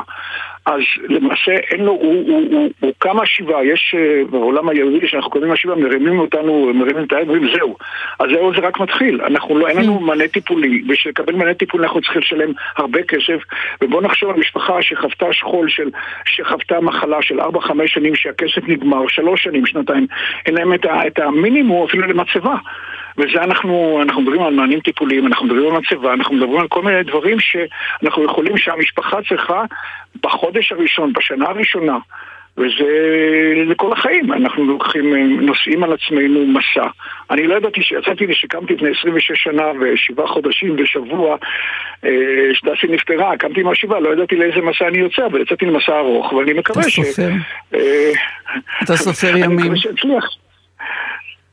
[0.66, 5.30] אז למעשה אין לו, הוא, הוא, הוא, הוא קם מהשבעה, יש אה, בעולם היהודי שאנחנו
[5.30, 7.76] קוראים לשיבה, מרימים אותנו, מרימים את היד ואומרים זהו.
[8.20, 9.20] אז זהו זה רק מתחיל.
[9.22, 10.02] אנחנו לא, אין לנו mm.
[10.02, 13.42] מענה טיפולי, בשביל לקבל מענה טיפולי אנחנו צריכים לשלם הרבה כסף,
[13.82, 15.90] ובואו נחשוב על משפחה שחוותה שכול של,
[16.26, 17.46] שחוותה מחלה של 4-5
[17.86, 20.06] שנים שהכסף נגמר, 3 שנים, שנתיים,
[20.46, 22.54] אין להם את, ה, את המינימום אפילו למצבה.
[23.18, 26.82] וזה אנחנו, אנחנו מדברים על מענים טיפוליים, אנחנו מדברים על מצבה, אנחנו מדברים על כל
[26.82, 29.64] מיני דברים שאנחנו יכולים שהמשפחה צריכה
[30.22, 31.98] בחודש הראשון, בשנה הראשונה,
[32.56, 32.84] וזה
[33.66, 36.86] לכל החיים, אנחנו לוקחים, נושאים על עצמנו מסע.
[37.30, 41.36] אני לא ידעתי שיצאתי לי שקמתי לפני 26 שנה ושבעה חודשים ושבוע
[42.04, 42.10] אה,
[42.54, 46.52] שדסי נפטרה, קמתי מהשבעה, לא ידעתי לאיזה מסע אני יוצא, אבל יצאתי למסע ארוך, ואני
[46.52, 46.98] מקווה ש...
[46.98, 47.28] אתה סופר.
[48.82, 49.44] אתה סופר ימים.
[49.44, 50.24] אני מקווה שאצליח.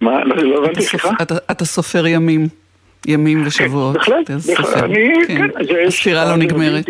[0.01, 0.23] מה?
[0.25, 1.09] לא לא הבנתי, סליחה?
[1.21, 2.47] אתה- סופר ימים.
[3.07, 3.95] ימים ושבועות.
[3.95, 4.29] בהחלט.
[4.83, 5.47] אני, כן.
[5.67, 5.75] כן.
[5.87, 6.85] הספירה לא נגמרת.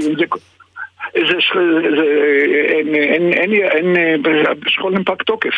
[3.71, 3.95] אין,
[4.59, 5.53] בשכול פג תוקף.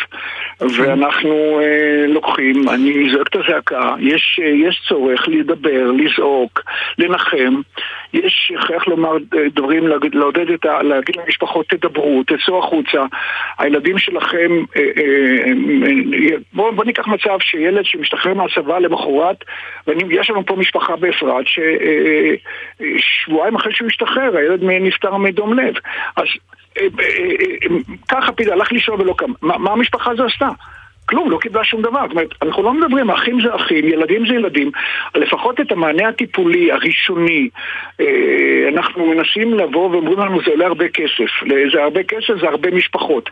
[0.60, 4.40] ואנחנו אה, לוקחים, אני זועק את הזעקה, יש,
[4.88, 6.60] צורך לדבר, לזעוק,
[6.98, 7.60] לנחם,
[8.12, 10.82] יש הכרח לומר אה, דברים, לעודד את ה...
[10.82, 13.04] להגיד למשפחות תדברו, תצאו החוצה,
[13.58, 14.82] הילדים שלכם, אה,
[16.52, 19.44] בואו בוא ניקח מצב שילד שמשתחרר מהצבא למחרת,
[19.86, 25.74] ויש לנו פה משפחה באפרת, ששבועיים אחרי שהוא השתחרר, הילד נפטר מדום לב.
[26.16, 26.26] אז
[26.78, 27.06] אה, אה,
[27.62, 27.76] אה,
[28.08, 29.32] ככה פיד הלך לישון ולא קם.
[29.42, 30.48] מה המשפחה הזו עשתה?
[31.06, 32.00] כלום, לא קיבלה שום דבר.
[32.02, 34.70] זאת אומרת, אנחנו לא מדברים, אחים זה אחים, ילדים זה ילדים.
[35.14, 37.48] לפחות את המענה הטיפולי, הראשוני,
[38.00, 41.30] אה, אנחנו מנסים לבוא ואומרים לנו זה עולה הרבה כסף.
[41.72, 43.30] זה הרבה כסף, זה הרבה משפחות.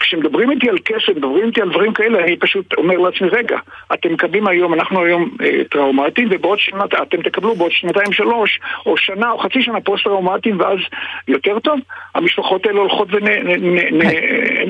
[0.00, 3.58] כשמדברים איתי על כסף, מדברים איתי על דברים כאלה, אני פשוט אומר לעצמי, רגע,
[3.94, 8.96] אתם מקבלים היום, אנחנו היום אה, טראומטיים, ובעוד שנה, אתם תקבלו בעוד שנתיים שלוש, או
[8.96, 10.78] שנה או חצי שנה פוסט טראומטיים, ואז
[11.28, 11.80] יותר טוב,
[12.14, 13.26] המשפחות האלה הולכות ונ...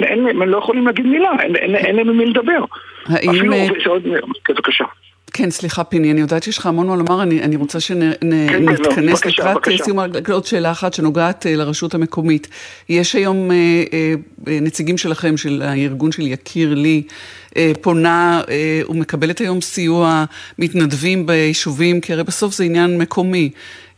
[0.08, 2.64] הם לא יכולים להגיד מילה, אין, להם עם מי לדבר.
[3.06, 3.68] האם, אפילו, אה,
[4.44, 4.84] כן, בבקשה.
[5.32, 7.98] כן, סליחה פיני, אני יודעת שיש לך המון מה לומר, אני, אני רוצה כן,
[8.64, 9.82] לא, שנתכנס בבקשה, לקראת.
[9.84, 9.98] סיום,
[10.32, 12.48] עוד שאלה אחת שנוגעת אה, לרשות המקומית.
[12.88, 13.56] יש היום אה,
[13.92, 14.14] אה,
[14.60, 17.02] נציגים שלכם, של הארגון של יקיר לי,
[17.56, 20.24] אה, פונה אה, ומקבלת היום סיוע
[20.58, 23.50] מתנדבים ביישובים, כי הרי בסוף זה עניין מקומי.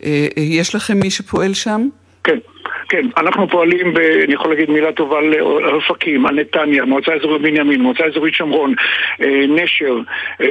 [0.04, 1.88] אה, אה, יש לכם מי שפועל שם?
[2.24, 2.38] כן,
[2.88, 5.34] כן, אנחנו פועלים, ב, אני יכול להגיד מילה טובה על
[5.74, 8.74] אופקים, על נתניה, מועצה אזורית בנימין, מועצה אזורית שומרון,
[9.22, 9.96] אה, נשר,
[10.40, 10.46] אה,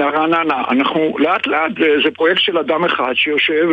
[0.00, 1.72] אה, רעננה, אנחנו לאט לאט,
[2.04, 3.68] זה, פרויקט של אדם אחד שיושב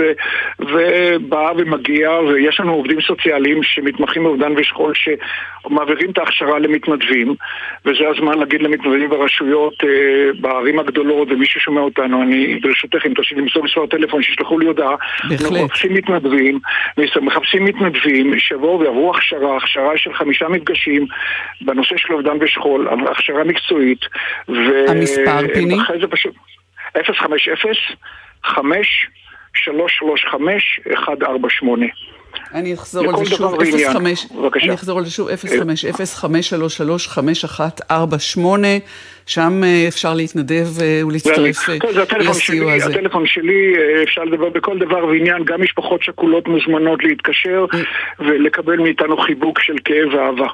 [0.59, 7.35] ובא ומגיע, ויש לנו עובדים סוציאליים שמתמחים באובדן ושכול שמעבירים את ההכשרה למתנדבים,
[7.85, 9.83] וזה הזמן להגיד למתנדבים ברשויות,
[10.41, 14.95] בערים הגדולות, ומי ששומע אותנו, אני ברשותך, אם תרשי למסור מספר טלפון, שישלחו לי הודעה,
[15.29, 15.41] בהחלט.
[15.41, 16.59] אנחנו מחפשים מתנדבים,
[17.21, 21.05] מחפשים מתנדבים שיבואו ויעברו הכשרה, הכשרה של חמישה מפגשים
[21.61, 23.99] בנושא של אובדן ושכול, הכשרה מקצועית.
[24.49, 24.89] ו...
[24.89, 25.81] המספר, פיני?
[25.81, 26.35] אחרי זה פשוט
[27.13, 27.53] 050
[28.43, 29.07] 5
[29.53, 31.85] 335 148
[32.53, 33.93] אני אחזור על זה שוב, דבר ועניין.
[33.93, 34.65] 05, בבקשה.
[34.65, 35.33] אני אחזור על זה שוב, 05-0533-5148,
[39.25, 41.75] שם אה, אפשר להתנדב אה, ולהצטרף אה,
[42.19, 42.91] לסיוע שלי, הזה.
[42.91, 47.79] הטלפון שלי, אה, אפשר לדבר בכל דבר ועניין, גם משפחות שכולות מוזמנות להתקשר אה.
[48.19, 50.47] ולקבל מאיתנו חיבוק של כאב ואהבה.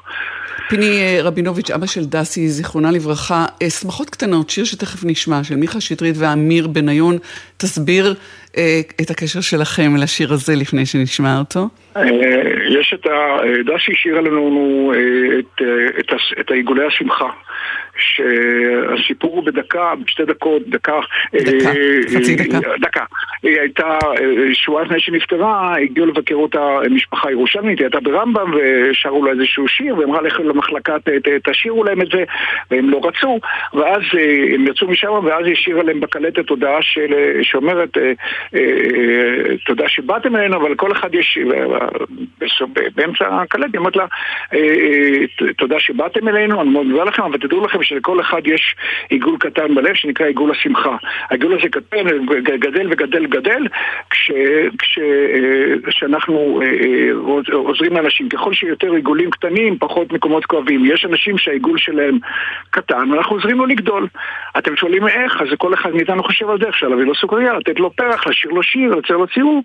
[0.70, 5.56] פיני אה, רבינוביץ', אבא של דסי, זיכרונה לברכה, אה, שמחות קטנות, שיר שתכף נשמע, של
[5.56, 7.18] מיכה שטרית ואמיר בניון,
[7.56, 8.12] תסביר אה,
[9.00, 11.68] את הקשר שלכם לשיר הזה לפני שנשמע אותו.
[11.96, 12.02] אה,
[12.80, 13.36] יש את ה...
[13.64, 17.28] דסי השאירה לנו אה, את, אה, העיגולי השמחה.
[18.00, 21.00] שהסיפור הוא בדקה, בשתי דקות, דקה.
[21.34, 21.74] דקה, אה,
[22.14, 22.68] חצי אה, דקה.
[22.80, 23.04] דקה.
[23.42, 29.24] היא הייתה, אה, שבועיים לפני שנפטרה, הגיעו לבקר אותה משפחה ירושלמית, היא הייתה ברמב"ם ושרו
[29.24, 30.96] לה איזשהו שיר, והיא אמרה לכו למחלקה,
[31.44, 32.24] תשאירו להם את זה,
[32.70, 33.40] והם לא רצו,
[33.74, 34.02] ואז
[34.54, 37.96] הם יצאו משם, ואז היא השאירה להם בקלטת הודעה של, שאומרת,
[39.66, 41.38] תודה שבאתם אלינו, אבל כל אחד יש,
[42.94, 44.06] באמצע הקלטת, היא אומרת לה,
[45.58, 48.74] תודה שבאתם אלינו, אני מאוד מודה לכם, אבל תדעו לכם שלכל אחד יש
[49.08, 50.96] עיגול קטן בלב שנקרא עיגול השמחה.
[51.30, 53.66] העיגול הזה קטן, גדל וגדל וגדל,
[54.30, 54.66] אה,
[55.88, 58.28] כשאנחנו אה, אה, עוז- עוזרים לאנשים.
[58.28, 60.84] ככל שיותר עיגולים קטנים, פחות מקומות כואבים.
[60.84, 62.18] יש אנשים שהעיגול שלהם
[62.70, 64.06] קטן, ואנחנו עוזרים לו לגדול.
[64.58, 67.80] אתם שואלים איך, אז כל אחד מאיתנו חושב על דרך אפשר להביא לו סוכריה, לתת
[67.80, 69.62] לו פרח, לשיר לו שיר, לצייר לו ציור,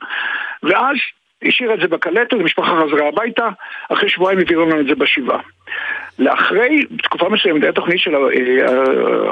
[0.64, 0.96] ואז
[1.44, 3.50] השאיר את זה בקלטת, המשפחה חזרה הביתה,
[3.90, 5.40] אחרי שבועיים העבירו לנו את זה בשבעה.
[6.20, 8.22] לאחרי תקופה מסוימת הייתה תוכנית של אה,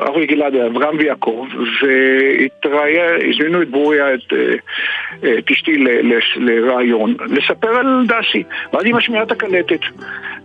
[0.09, 1.47] אבי גלעד, אברהם ויעקב,
[1.81, 8.85] והתראיין, הזמינו את ברוריה, את, אה, את אשתי ל- ל- לראיון, לספר על דסי, ואז
[8.85, 9.79] היא משמיעה את הקלטת,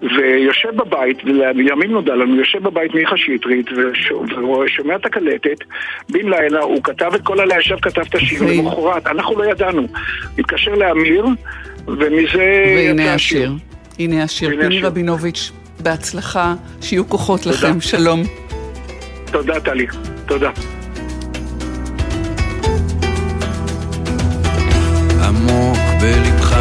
[0.03, 4.13] ויושב בבית, ולימים נודע לנו, יושב בבית מיכה שטרית, וש-
[4.65, 5.59] ושומע את הקלטת,
[6.09, 9.87] בן לילה הוא כתב את כל הלילה, ישב כתב את השיר, למחרת, אנחנו לא ידענו,
[10.39, 11.25] התקשר לאמיר,
[11.87, 13.51] ומזה והנה השיר.
[13.99, 14.51] הנה השיר.
[14.51, 14.81] פיני.
[14.81, 18.23] רבינוביץ', בהצלחה, שיהיו כוחות לכם, שלום.
[19.33, 19.87] תודה טלי,
[20.27, 20.51] תודה.
[25.23, 26.57] עמוק בלבך,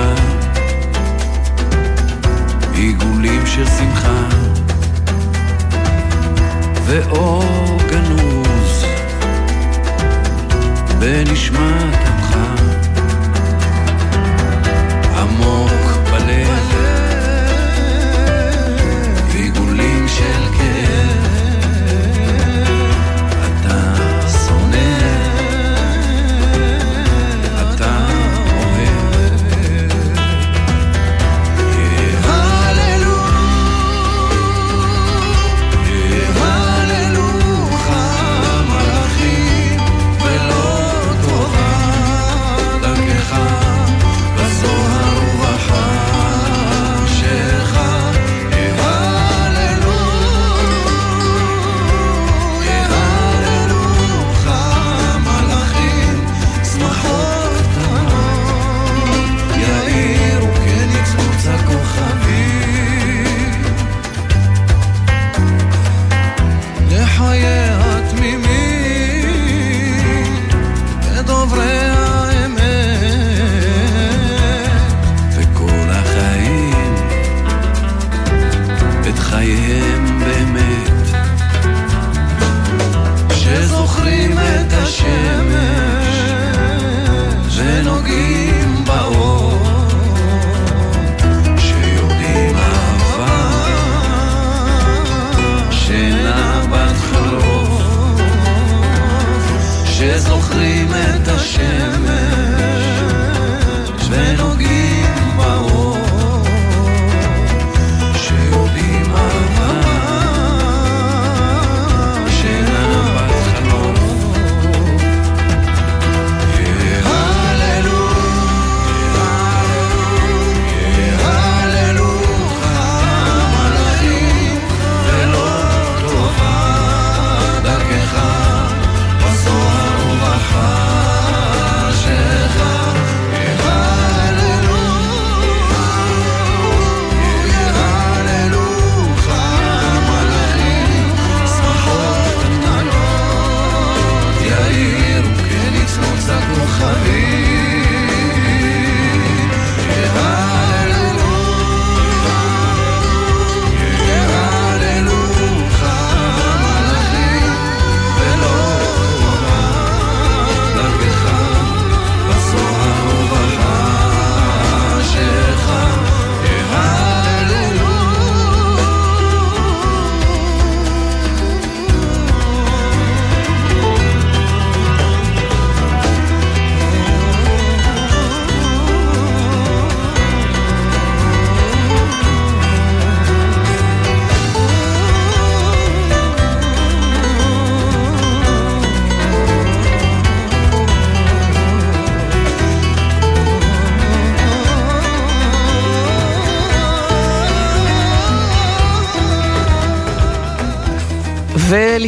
[2.74, 4.30] עיגולים של שמחה,
[6.86, 8.86] ואור גנוז
[11.00, 12.07] בנשמת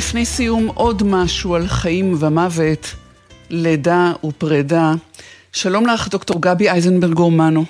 [0.09, 2.95] ולפני סיום עוד משהו על חיים ומוות,
[3.49, 4.91] לידה ופרידה.
[5.53, 7.65] שלום לך, דוקטור גבי אייזנברג אורמנו.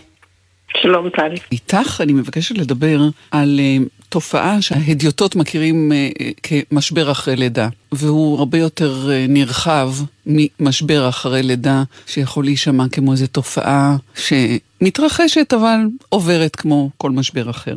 [0.78, 1.36] שלום טלי.
[1.52, 3.00] איתך אני מבקשת לדבר
[3.32, 9.90] על uh, תופעה שההדיוטות מכירים uh, כמשבר אחרי לידה, והוא הרבה יותר uh, נרחב
[10.26, 15.78] ממשבר אחרי לידה, שיכול להישמע כמו איזו תופעה שמתרחשת אבל
[16.10, 17.76] עוברת כמו כל משבר אחר.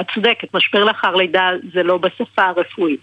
[0.00, 3.00] את צודקת, משבר לאחר לידה זה לא בשפה הרפואית.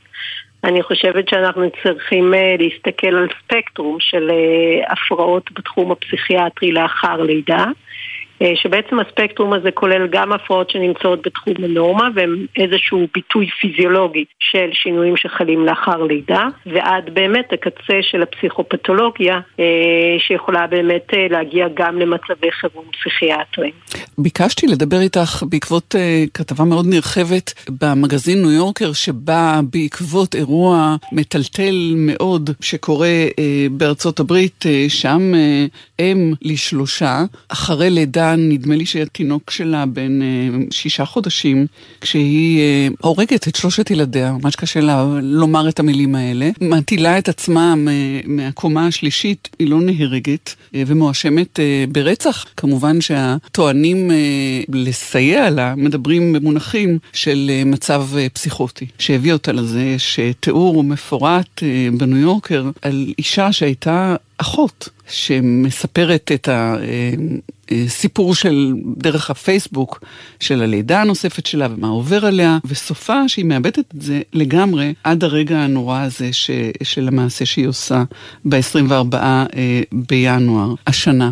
[0.64, 7.66] אני חושבת שאנחנו צריכים uh, להסתכל על ספקטרום של uh, הפרעות בתחום הפסיכיאטרי לאחר לידה.
[8.56, 15.18] שבעצם הספקטרום הזה כולל גם הפרעות שנמצאות בתחום הנורמה והן איזשהו ביטוי פיזיולוגי של שינויים
[15.18, 19.40] שחלים לאחר לידה ועד באמת הקצה של הפסיכופתולוגיה
[20.28, 23.74] שיכולה באמת להגיע גם למצבי חירום פסיכיאטריים.
[24.18, 25.96] ביקשתי לדבר איתך בעקבות
[26.34, 33.08] כתבה מאוד נרחבת במגזין ניו יורקר שבא בעקבות אירוע מטלטל מאוד שקורה
[33.72, 35.32] בארצות הברית, שם
[36.00, 40.20] אם לשלושה אחרי לידה נדמה לי שהתינוק שלה בן
[40.72, 41.66] שישה חודשים,
[42.02, 42.62] כשהיא
[43.02, 47.74] הורגת את שלושת ילדיה, ממש קשה לה לומר את המילים האלה, מטילה את עצמה
[48.26, 51.60] מהקומה השלישית, היא לא נהרגת ומואשמת
[51.92, 52.46] ברצח.
[52.58, 54.12] כמובן שהטוענים
[54.70, 59.82] לסייע לה מדברים במונחים של מצב פסיכוטי, שהביא אותה לזה.
[59.82, 61.64] יש תיאור מפורט
[61.98, 66.50] בניו יורקר על אישה שהייתה אחות שמספרת את
[67.86, 70.00] הסיפור של דרך הפייסבוק
[70.40, 75.58] של הלידה הנוספת שלה ומה עובר עליה, וסופה שהיא מאבדת את זה לגמרי עד הרגע
[75.60, 76.52] הנורא הזה ש,
[76.84, 78.04] של המעשה שהיא עושה
[78.46, 79.16] ב-24
[79.92, 81.32] בינואר השנה.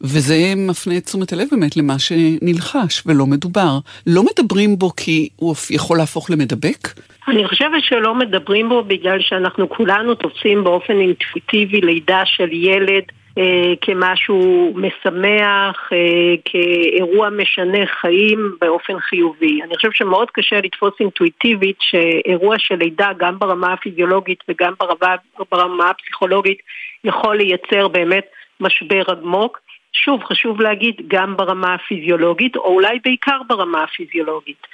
[0.00, 3.78] וזה מפנה את תשומת הלב באמת למה שנלחש ולא מדובר.
[4.06, 6.88] לא מדברים בו כי הוא יכול להפוך למדבק?
[7.28, 13.21] אני חושבת שלא מדברים בו בגלל שאנחנו כולנו תופסים באופן אינטואיטיבי לידה של ילד אה,
[13.80, 19.62] כמשהו משמח, אה, כאירוע משנה חיים באופן חיובי.
[19.62, 25.16] אני חושבת שמאוד קשה לתפוס אינטואיטיבית שאירוע של לידה גם ברמה הפיזיולוגית וגם ברמה,
[25.50, 26.58] ברמה הפסיכולוגית
[27.04, 28.26] יכול לייצר באמת
[28.60, 29.60] משבר עמוק.
[29.92, 34.66] שוב, חשוב להגיד גם ברמה הפיזיולוגית, או אולי בעיקר ברמה הפיזיולוגית.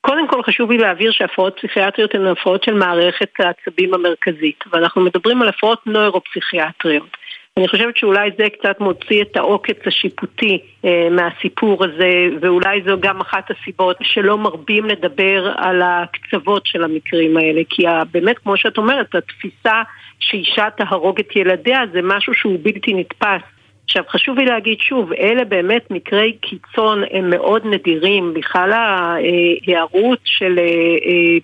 [0.00, 5.42] קודם כל חשוב לי להבהיר שהפרעות פסיכיאטריות הן הפרעות של מערכת העצבים המרכזית, ואנחנו מדברים
[5.42, 7.21] על הפרעות נוירו-פסיכיאטריות.
[7.56, 13.20] אני חושבת שאולי זה קצת מוציא את העוקץ השיפוטי אה, מהסיפור הזה, ואולי זו גם
[13.20, 17.82] אחת הסיבות שלא מרבים לדבר על הקצוות של המקרים האלה, כי
[18.12, 19.82] באמת, כמו שאת אומרת, התפיסה
[20.18, 23.42] שאישה תהרוג את ילדיה זה משהו שהוא בלתי נתפס.
[23.84, 30.58] עכשיו חשוב לי להגיד שוב, אלה באמת מקרי קיצון הם מאוד נדירים, בכלל ההיערות של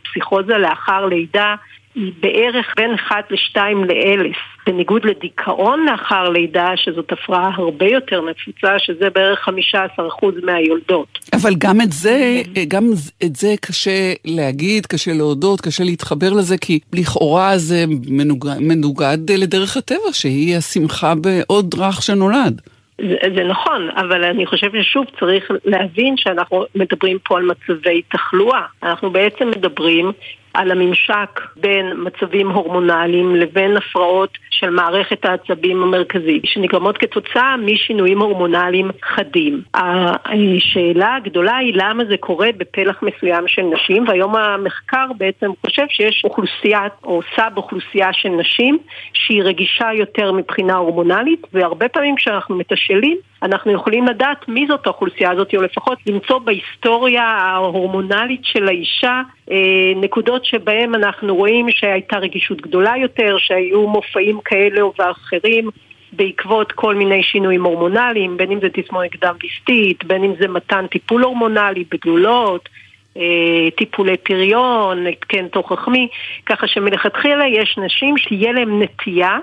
[0.05, 1.55] פסיכוזה לאחר לידה
[1.99, 4.37] היא בערך בין 1 ל-2 לאלף,
[4.67, 9.53] בניגוד לדיכאון לאחר לידה, שזאת הפרעה הרבה יותר נפוצה, שזה בערך 15%
[10.43, 11.19] מהיולדות.
[11.33, 12.85] אבל גם את זה, גם
[13.25, 19.77] את זה קשה להגיד, קשה להודות, קשה להתחבר לזה, כי לכאורה זה מנוגד, מנוגד לדרך
[19.77, 22.61] הטבע, שהיא השמחה בעוד רך שנולד.
[22.99, 28.63] זה, זה נכון, אבל אני חושבת ששוב צריך להבין שאנחנו מדברים פה על מצבי תחלואה.
[28.83, 30.13] אנחנו בעצם מדברים
[30.55, 38.91] על הממשק בין מצבים הורמונליים לבין הפרעות של מערכת העצבים המרכזית, שנגרמות כתוצאה משינויים הורמונליים
[39.03, 39.63] חדים.
[39.75, 46.23] השאלה הגדולה היא למה זה קורה בפלח מסוים של נשים, והיום המחקר בעצם חושב שיש
[46.25, 48.79] אוכלוסייה, או סאב אוכלוסייה של נשים,
[49.13, 55.31] שהיא רגישה יותר מבחינה הורמונלית, והרבה פעמים כשאנחנו מתשאלים, אנחנו יכולים לדעת מי זאת האוכלוסייה
[55.31, 59.57] הזאת, או לפחות למצוא בהיסטוריה ההורמונלית של האישה אה,
[59.97, 65.71] נקודות שבהן אנחנו רואים שהייתה רגישות גדולה יותר, שהיו מופעים כאלה ואחרים
[66.13, 70.87] בעקבות כל מיני שינויים הורמונליים, בין אם זה תסמונת קדם ויסטית, בין אם זה מתן
[70.87, 72.69] טיפול הורמונלי בגלולות,
[73.17, 76.09] אה, טיפולי פריון, התקן תוך רחמי,
[76.47, 79.39] ככה שמלכתחילה יש נשים שתהיה להן נטייה,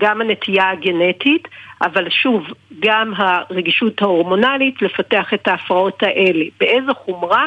[0.00, 1.48] גם הנטייה הגנטית,
[1.82, 2.46] אבל שוב,
[2.80, 6.44] גם הרגישות ההורמונלית לפתח את ההפרעות האלה.
[6.60, 7.46] באיזו חומרה?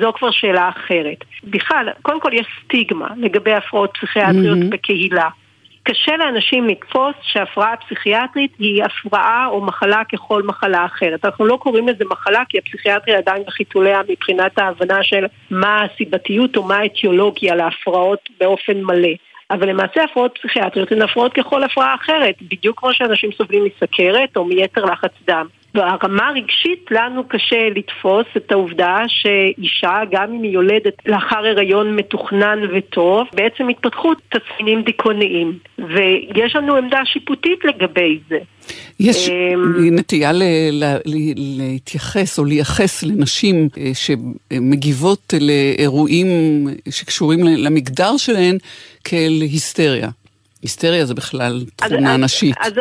[0.00, 1.24] זו כבר שאלה אחרת.
[1.44, 4.70] בכלל, קודם כל יש סטיגמה לגבי הפרעות פסיכיאטריות mm-hmm.
[4.70, 5.28] בקהילה.
[5.88, 11.24] קשה לאנשים לתפוס שהפרעה פסיכיאטרית היא הפרעה או מחלה ככל מחלה אחרת.
[11.24, 16.62] אנחנו לא קוראים לזה מחלה כי הפסיכיאטריה עדיין בחיתוליה מבחינת ההבנה של מה הסיבתיות או
[16.62, 19.08] מה האטיולוגיה להפרעות באופן מלא.
[19.50, 24.44] אבל למעשה הפרעות פסיכיאטריות הן הפרעות ככל הפרעה אחרת, בדיוק כמו שאנשים סובלים מסכרת או
[24.44, 25.46] מיתר לחץ דם.
[25.76, 32.58] ברמה הרגשית לנו קשה לתפוס את העובדה שאישה, גם אם היא יולדת לאחר הריון מתוכנן
[32.74, 35.58] וטוב, בעצם התפתחות תסמינים דיכאוניים.
[35.78, 38.38] ויש לנו עמדה שיפוטית לגבי זה.
[39.00, 46.26] יש אמ, נטייה ל- ל- ל- להתייחס או לייחס לנשים אה, שמגיבות לאירועים
[46.90, 48.58] שקשורים למגדר שלהן
[49.04, 50.08] כאל היסטריה.
[50.62, 52.56] היסטריה זה בכלל תכונה נשית.
[52.60, 52.72] אז,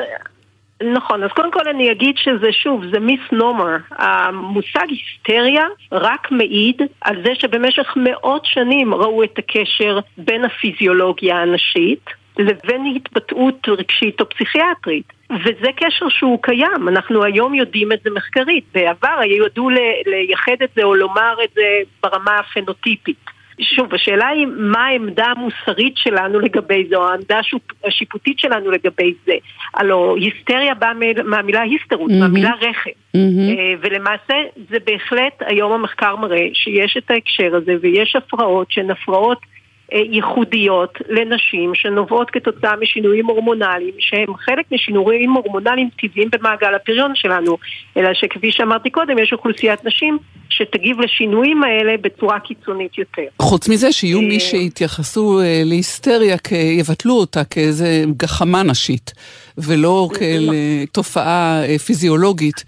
[0.84, 3.76] נכון, אז קודם כל אני אגיד שזה שוב, זה מיסנומר.
[3.91, 12.09] המושג היסטריה רק מעיד על זה שבמשך מאות שנים ראו את הקשר בין הפיזיולוגיה הנשית
[12.38, 15.13] לבין התבטאות רגשית או פסיכיאטרית.
[15.30, 18.63] וזה קשר שהוא קיים, אנחנו היום יודעים את זה מחקרית.
[18.73, 19.69] בעבר ידעו
[20.05, 23.35] לייחד את זה או לומר את זה ברמה הפנוטיפית.
[23.62, 27.39] שוב, השאלה היא מה העמדה המוסרית שלנו לגבי זה, או העמדה
[27.86, 29.34] השיפוטית שלנו לגבי זה.
[29.74, 30.93] הלו, היסטריה באה
[31.26, 32.20] מהמילה היסטרות, mm-hmm.
[32.20, 32.89] מהמילה רחם.
[32.89, 33.80] Mm-hmm.
[33.82, 34.34] ולמעשה
[34.70, 39.39] זה בהחלט, היום המחקר מראה שיש את ההקשר הזה ויש הפרעות שהן הפרעות
[39.93, 47.58] אה, ייחודיות לנשים שנובעות כתוצאה משינויים הורמונליים שהם חלק משינויים הורמונליים טבעיים במעגל הפריון שלנו
[47.97, 50.18] אלא שכפי שאמרתי קודם יש אוכלוסיית נשים
[50.58, 53.22] שתגיב לשינויים האלה בצורה קיצונית יותר.
[53.41, 56.38] חוץ מזה שיהיו מי אה, שיתייחסו אה, להיסטריה,
[56.80, 59.14] יבטלו אותה כאיזה גחמה נשית.
[59.58, 62.64] ולא כאל אה, תופעה פיזיולוגית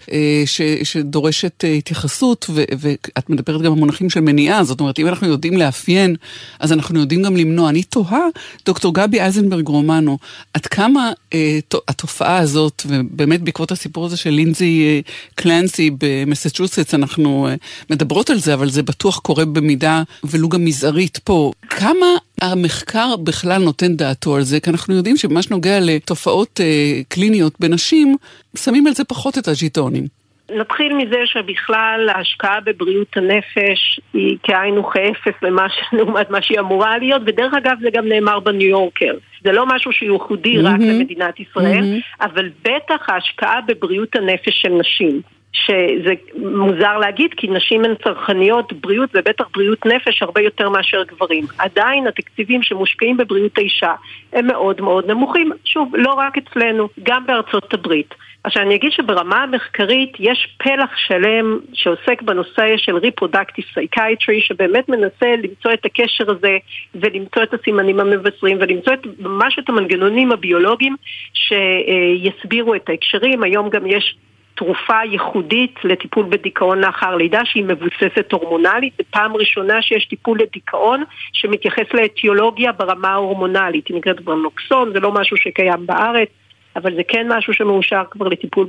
[0.46, 5.56] ש, שדורשת התייחסות, ו, ואת מדברת גם במונחים של מניעה, זאת אומרת, אם אנחנו יודעים
[5.56, 6.16] לאפיין,
[6.60, 7.70] אז אנחנו יודעים גם למנוע.
[7.70, 8.26] אני תוהה,
[8.66, 10.18] דוקטור גבי אייזנברג רומנו,
[10.54, 11.58] עד כמה אה,
[11.88, 15.02] התופעה הזאת, ובאמת בעקבות הסיפור הזה של לינזי
[15.34, 17.48] קלנסי במסצ'וסטס, אנחנו
[17.90, 21.52] מדברות על זה, אבל זה בטוח קורה במידה ולו גם מזערית פה.
[21.70, 22.06] כמה
[22.40, 28.16] המחקר בכלל נותן דעתו על זה, כי אנחנו יודעים שבמה שנוגע לתופעות אה, קליניות בנשים,
[28.56, 30.18] שמים על זה פחות את הז'יטונים.
[30.50, 35.42] נתחיל מזה שבכלל ההשקעה בבריאות הנפש היא כאין וכאפס
[35.92, 39.14] לעומת מה שהיא אמורה להיות, ודרך אגב זה גם נאמר בניו יורקר.
[39.44, 40.66] זה לא משהו שייחודי mm-hmm.
[40.66, 42.24] רק למדינת ישראל, mm-hmm.
[42.24, 45.22] אבל בטח ההשקעה בבריאות הנפש של נשים.
[45.66, 51.44] שזה מוזר להגיד כי נשים הן צרכניות בריאות ובטח בריאות נפש הרבה יותר מאשר גברים.
[51.58, 53.94] עדיין התקציבים שמושקעים בבריאות האישה
[54.32, 58.14] הם מאוד מאוד נמוכים, שוב, לא רק אצלנו, גם בארצות הברית.
[58.44, 65.36] עכשיו אני אגיד שברמה המחקרית יש פלח שלם שעוסק בנושא של reproductive psychiatry שבאמת מנסה
[65.42, 66.56] למצוא את הקשר הזה
[66.94, 70.96] ולמצוא את הסימנים המבשרים ולמצוא את, ממש את המנגנונים הביולוגיים
[71.34, 73.42] שיסבירו את ההקשרים.
[73.42, 74.16] היום גם יש
[74.58, 78.92] תרופה ייחודית לטיפול בדיכאון לאחר לידה שהיא מבוססת הורמונלית.
[78.98, 83.88] זו פעם ראשונה שיש טיפול לדיכאון שמתייחס לאטיולוגיה ברמה ההורמונלית.
[83.88, 86.28] היא נקראת ברנוקסון, זה לא משהו שקיים בארץ.
[86.76, 88.66] אבל זה כן משהו שמאושר כבר לטיפול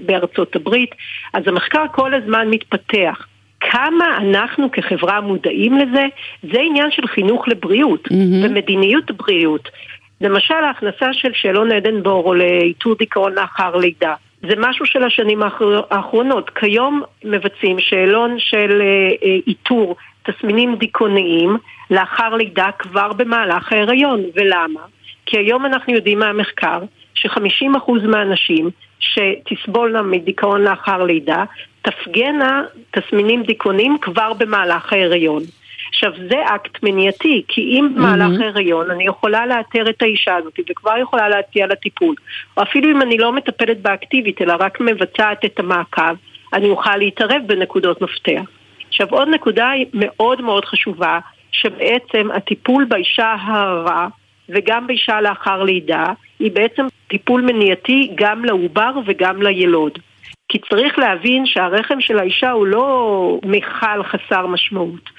[0.00, 0.90] בארצות הברית.
[1.34, 3.26] אז המחקר כל הזמן מתפתח.
[3.60, 6.06] כמה אנחנו כחברה מודעים לזה,
[6.52, 8.44] זה עניין של חינוך לבריאות מהמם.
[8.44, 9.68] ומדיניות בריאות.
[10.20, 14.14] למשל ההכנסה של שאלון עדנבור או לאיתור דיכאון לאחר לידה.
[14.42, 16.50] זה משהו של השנים האחר- האחרונות.
[16.50, 18.86] כיום מבצעים שאלון של אה,
[19.28, 21.56] אה, איתור תסמינים דיכאוניים
[21.90, 24.20] לאחר לידה כבר במהלך ההיריון.
[24.34, 24.80] ולמה?
[25.26, 26.78] כי היום אנחנו יודעים מהמחקר
[27.14, 28.70] ש-50% מהנשים
[29.00, 31.44] שתסבולנה מדיכאון לאחר לידה
[31.82, 35.42] תפגנה תסמינים דיכאוניים כבר במהלך ההיריון.
[35.92, 40.98] עכשיו זה אקט מניעתי, כי אם במהלך ההיריון אני יכולה לאתר את האישה הזאת וכבר
[41.02, 42.14] יכולה להציע לה טיפול,
[42.56, 46.14] או אפילו אם אני לא מטפלת בה אקטיבית אלא רק מבצעת את המעקב,
[46.52, 48.50] אני אוכל להתערב בנקודות מפתח.
[48.88, 51.18] עכשיו עוד נקודה מאוד מאוד חשובה,
[51.52, 54.08] שבעצם הטיפול באישה ההרה
[54.48, 56.04] וגם באישה לאחר לידה,
[56.38, 59.98] היא בעצם טיפול מניעתי גם לעובר וגם לילוד.
[60.48, 65.10] כי צריך להבין שהרחם של האישה הוא לא מכל חסר משמעות.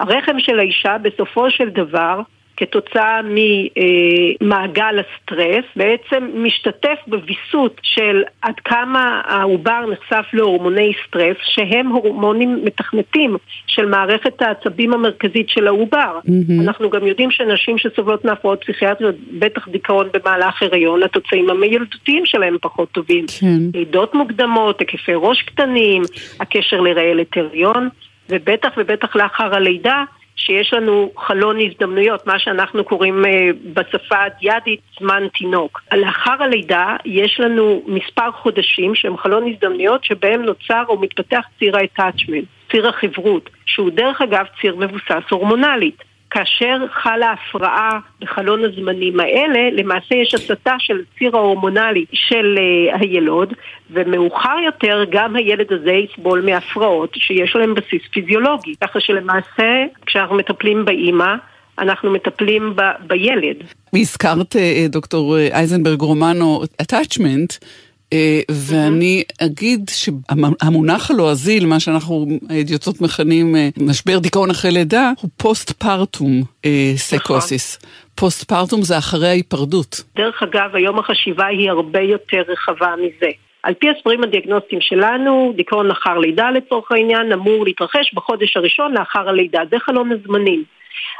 [0.00, 2.20] הרחם של האישה בסופו של דבר,
[2.56, 12.64] כתוצאה ממעגל הסטרס, בעצם משתתף בוויסות של עד כמה העובר נחשף להורמוני סטרס, שהם הורמונים
[12.64, 13.36] מתכנתים
[13.66, 16.18] של מערכת העצבים המרכזית של העובר.
[16.64, 22.92] אנחנו גם יודעים שנשים שסובלות מהפרעות פסיכיאטריות, בטח דיכאון במהלך הריון, התוצאים המילדותיים שלהם פחות
[22.92, 23.26] טובים.
[23.40, 23.78] כן.
[23.78, 26.02] לידות מוקדמות, היקפי ראש קטנים,
[26.40, 27.88] הקשר לרעלת הריון,
[28.28, 30.04] ובטח ובטח לאחר הלידה,
[30.36, 33.30] שיש לנו חלון הזדמנויות, מה שאנחנו קוראים אה,
[33.72, 35.80] בשפה הדיאדית זמן תינוק.
[35.94, 42.70] לאחר הלידה יש לנו מספר חודשים שהם חלון הזדמנויות שבהם נוצר או מתפתח ציר ה-attachment,
[42.70, 46.11] ציר החברות, שהוא דרך אגב ציר מבוסס הורמונלית.
[46.32, 53.54] כאשר חלה הפרעה בחלון הזמנים האלה, למעשה יש הסטה של הציר ההורמונלי של uh, הילוד,
[53.90, 58.74] ומאוחר יותר גם הילד הזה יסבול מהפרעות שיש להם בסיס פיזיולוגי.
[58.80, 61.34] ככה שלמעשה, כשאנחנו מטפלים באימא,
[61.78, 63.56] אנחנו מטפלים ב- בילד.
[63.94, 67.66] הזכרת, אה, דוקטור אה, אייזנברג רומנו, attachment, אה,
[68.50, 75.70] ואני אגיד שהמונח הלועזי, למה שאנחנו הידיעות מכנים אה, משבר דיכאון אחרי לידה, הוא פוסט
[75.70, 76.42] פרטום
[76.96, 77.78] psychosis.
[78.14, 80.02] Post partum זה אחרי ההיפרדות.
[80.16, 83.30] דרך אגב, היום החשיבה היא הרבה יותר רחבה מזה.
[83.62, 89.28] על פי הספרים הדיאגנוסטיים שלנו, דיכאון לאחר לידה לצורך העניין אמור להתרחש בחודש הראשון לאחר
[89.28, 90.64] הלידה, זה חלון הזמנים.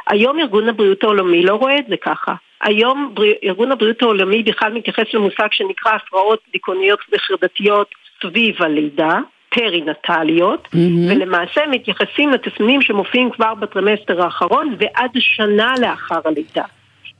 [0.09, 2.33] היום ארגון הבריאות העולמי לא רואה את זה ככה.
[2.63, 3.13] היום.
[3.43, 7.87] ארגון הבריאות העולמי בכלל מתייחס למושג שנקרא הפרעות דיכאוניות וחרדתיות
[8.21, 9.19] סביב הלידה.
[9.55, 11.11] פרינטליות, mm-hmm.
[11.11, 16.63] ולמעשה מתייחסים לתסמינים שמופיעים כבר בטרימסטר האחרון ועד שנה לאחר הלידה.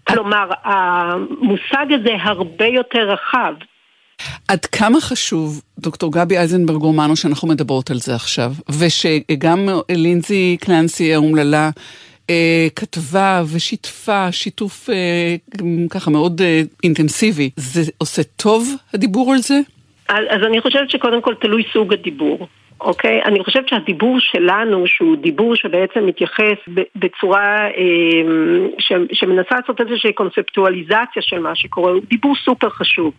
[0.07, 3.53] כלומר, המושג הזה הרבה יותר רחב.
[4.47, 11.13] עד כמה חשוב, דוקטור גבי אייזנברג רומנו, שאנחנו מדברות על זה עכשיו, ושגם לינזי קלנסי
[11.13, 11.69] האומללה
[12.29, 15.35] אה, כתבה ושיתפה שיתוף אה,
[15.89, 19.59] ככה מאוד אה, אינטנסיבי, זה עושה טוב הדיבור על זה?
[20.09, 22.47] אז, אז אני חושבת שקודם כל תלוי סוג הדיבור.
[22.81, 23.21] אוקיי?
[23.25, 26.57] אני חושבת שהדיבור שלנו, שהוא דיבור שבעצם מתייחס
[26.95, 28.21] בצורה אה,
[28.79, 33.13] ש, שמנסה לעשות איזושהי קונספטואליזציה של מה שקורה, הוא דיבור סופר חשוב.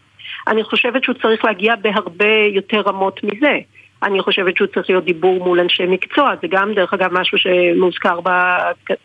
[0.49, 3.59] אני חושבת שהוא צריך להגיע בהרבה יותר רמות מזה.
[4.03, 8.21] אני חושבת שהוא צריך להיות דיבור מול אנשי מקצוע, זה גם דרך אגב משהו שמוזכר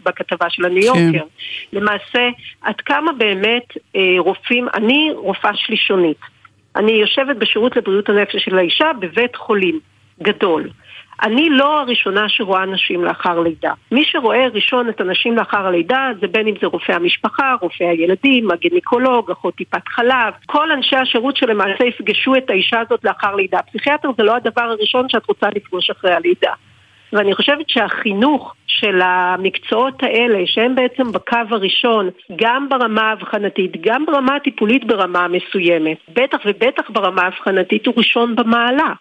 [0.06, 1.20] בכתבה של הניו יורקר.
[1.20, 1.78] כן.
[1.78, 2.30] למעשה,
[2.62, 6.18] עד כמה באמת אה, רופאים, אני רופאה שלישונית.
[6.76, 9.80] אני יושבת בשירות לבריאות הנפש של האישה בבית חולים
[10.24, 10.70] גדול.
[11.24, 13.74] אני לא הראשונה שרואה נשים לאחר לידה.
[13.91, 18.51] מי שרואה ראשון את הנשים לאחר הלידה זה בין אם זה רופא המשפחה, רופא הילדים,
[18.51, 20.34] הגניקולוג, אחות טיפת חלב.
[20.45, 23.59] כל אנשי השירות שלמעשה יפגשו את האישה הזאת לאחר לידה.
[23.61, 26.51] פסיכיאטר זה לא הדבר הראשון שאת רוצה לפגוש אחרי הלידה.
[27.13, 34.36] ואני חושבת שהחינוך של המקצועות האלה, שהם בעצם בקו הראשון, גם ברמה האבחנתית, גם ברמה
[34.36, 38.93] הטיפולית ברמה מסוימת, בטח ובטח ברמה האבחנתית, הוא ראשון במעלה.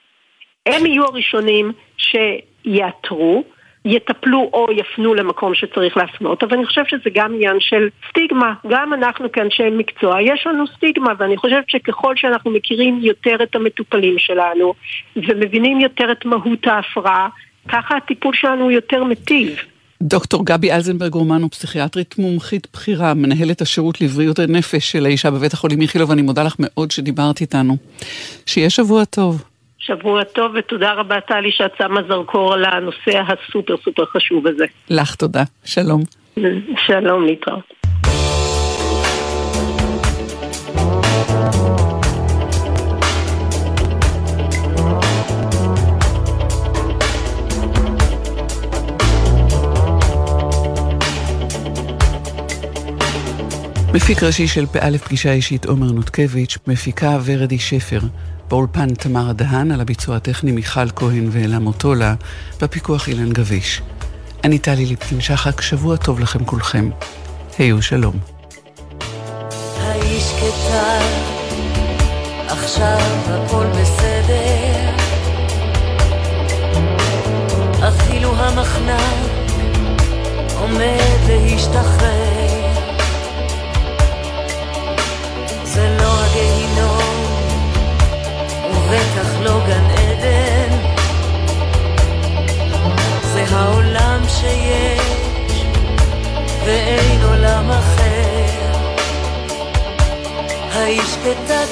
[0.68, 3.44] הם יהיו הראשונים שיאתרו,
[3.84, 8.54] יטפלו או יפנו למקום שצריך להפנות, אבל אני חושבת שזה גם עניין של סטיגמה.
[8.70, 14.18] גם אנחנו כאנשי מקצוע, יש לנו סטיגמה, ואני חושבת שככל שאנחנו מכירים יותר את המטופלים
[14.18, 14.74] שלנו,
[15.16, 17.28] ומבינים יותר את מהות ההפרעה,
[17.68, 19.56] ככה הטיפול שלנו הוא יותר מיטיב.
[20.02, 25.80] דוקטור גבי אלזנברג רומנו, פסיכיאטרית מומחית בכירה, מנהלת השירות לבריאות הנפש של האישה בבית החולים
[25.80, 27.76] איכילוב, אני מודה לך מאוד שדיברת איתנו.
[28.46, 29.47] שיהיה שבוע טוב.
[29.78, 34.64] שבוע טוב, ותודה רבה, טלי, שאת שמה זרקור על הנושא הסופר סופר חשוב הזה.
[34.90, 35.42] לך תודה.
[35.64, 36.02] שלום.
[36.86, 37.72] שלום, להתראות.
[53.94, 57.98] מפיק ראשי של פא' פגישה אישית עומר נותקביץ', מפיקה ורדי שפר.
[58.48, 62.14] באולפן תמר דהן, על הביצוע הטכני מיכל כהן ואלה מוטולה,
[62.62, 63.82] בפיקוח אילן גביש.
[64.44, 66.90] אני טלי ליפקין שחק, שבוע טוב לכם כולכם.
[67.58, 68.16] היו שלום.
[69.80, 71.06] האיש קטן,
[72.48, 74.90] עכשיו הכל בסדר,
[77.88, 79.30] אפילו המחנק
[80.60, 82.27] עומד להשתחרר.
[88.88, 90.76] ובטח לא גן עדן.
[93.22, 95.64] זה העולם שיש,
[96.64, 98.48] ואין עולם אחר.
[100.72, 101.68] האיש כתת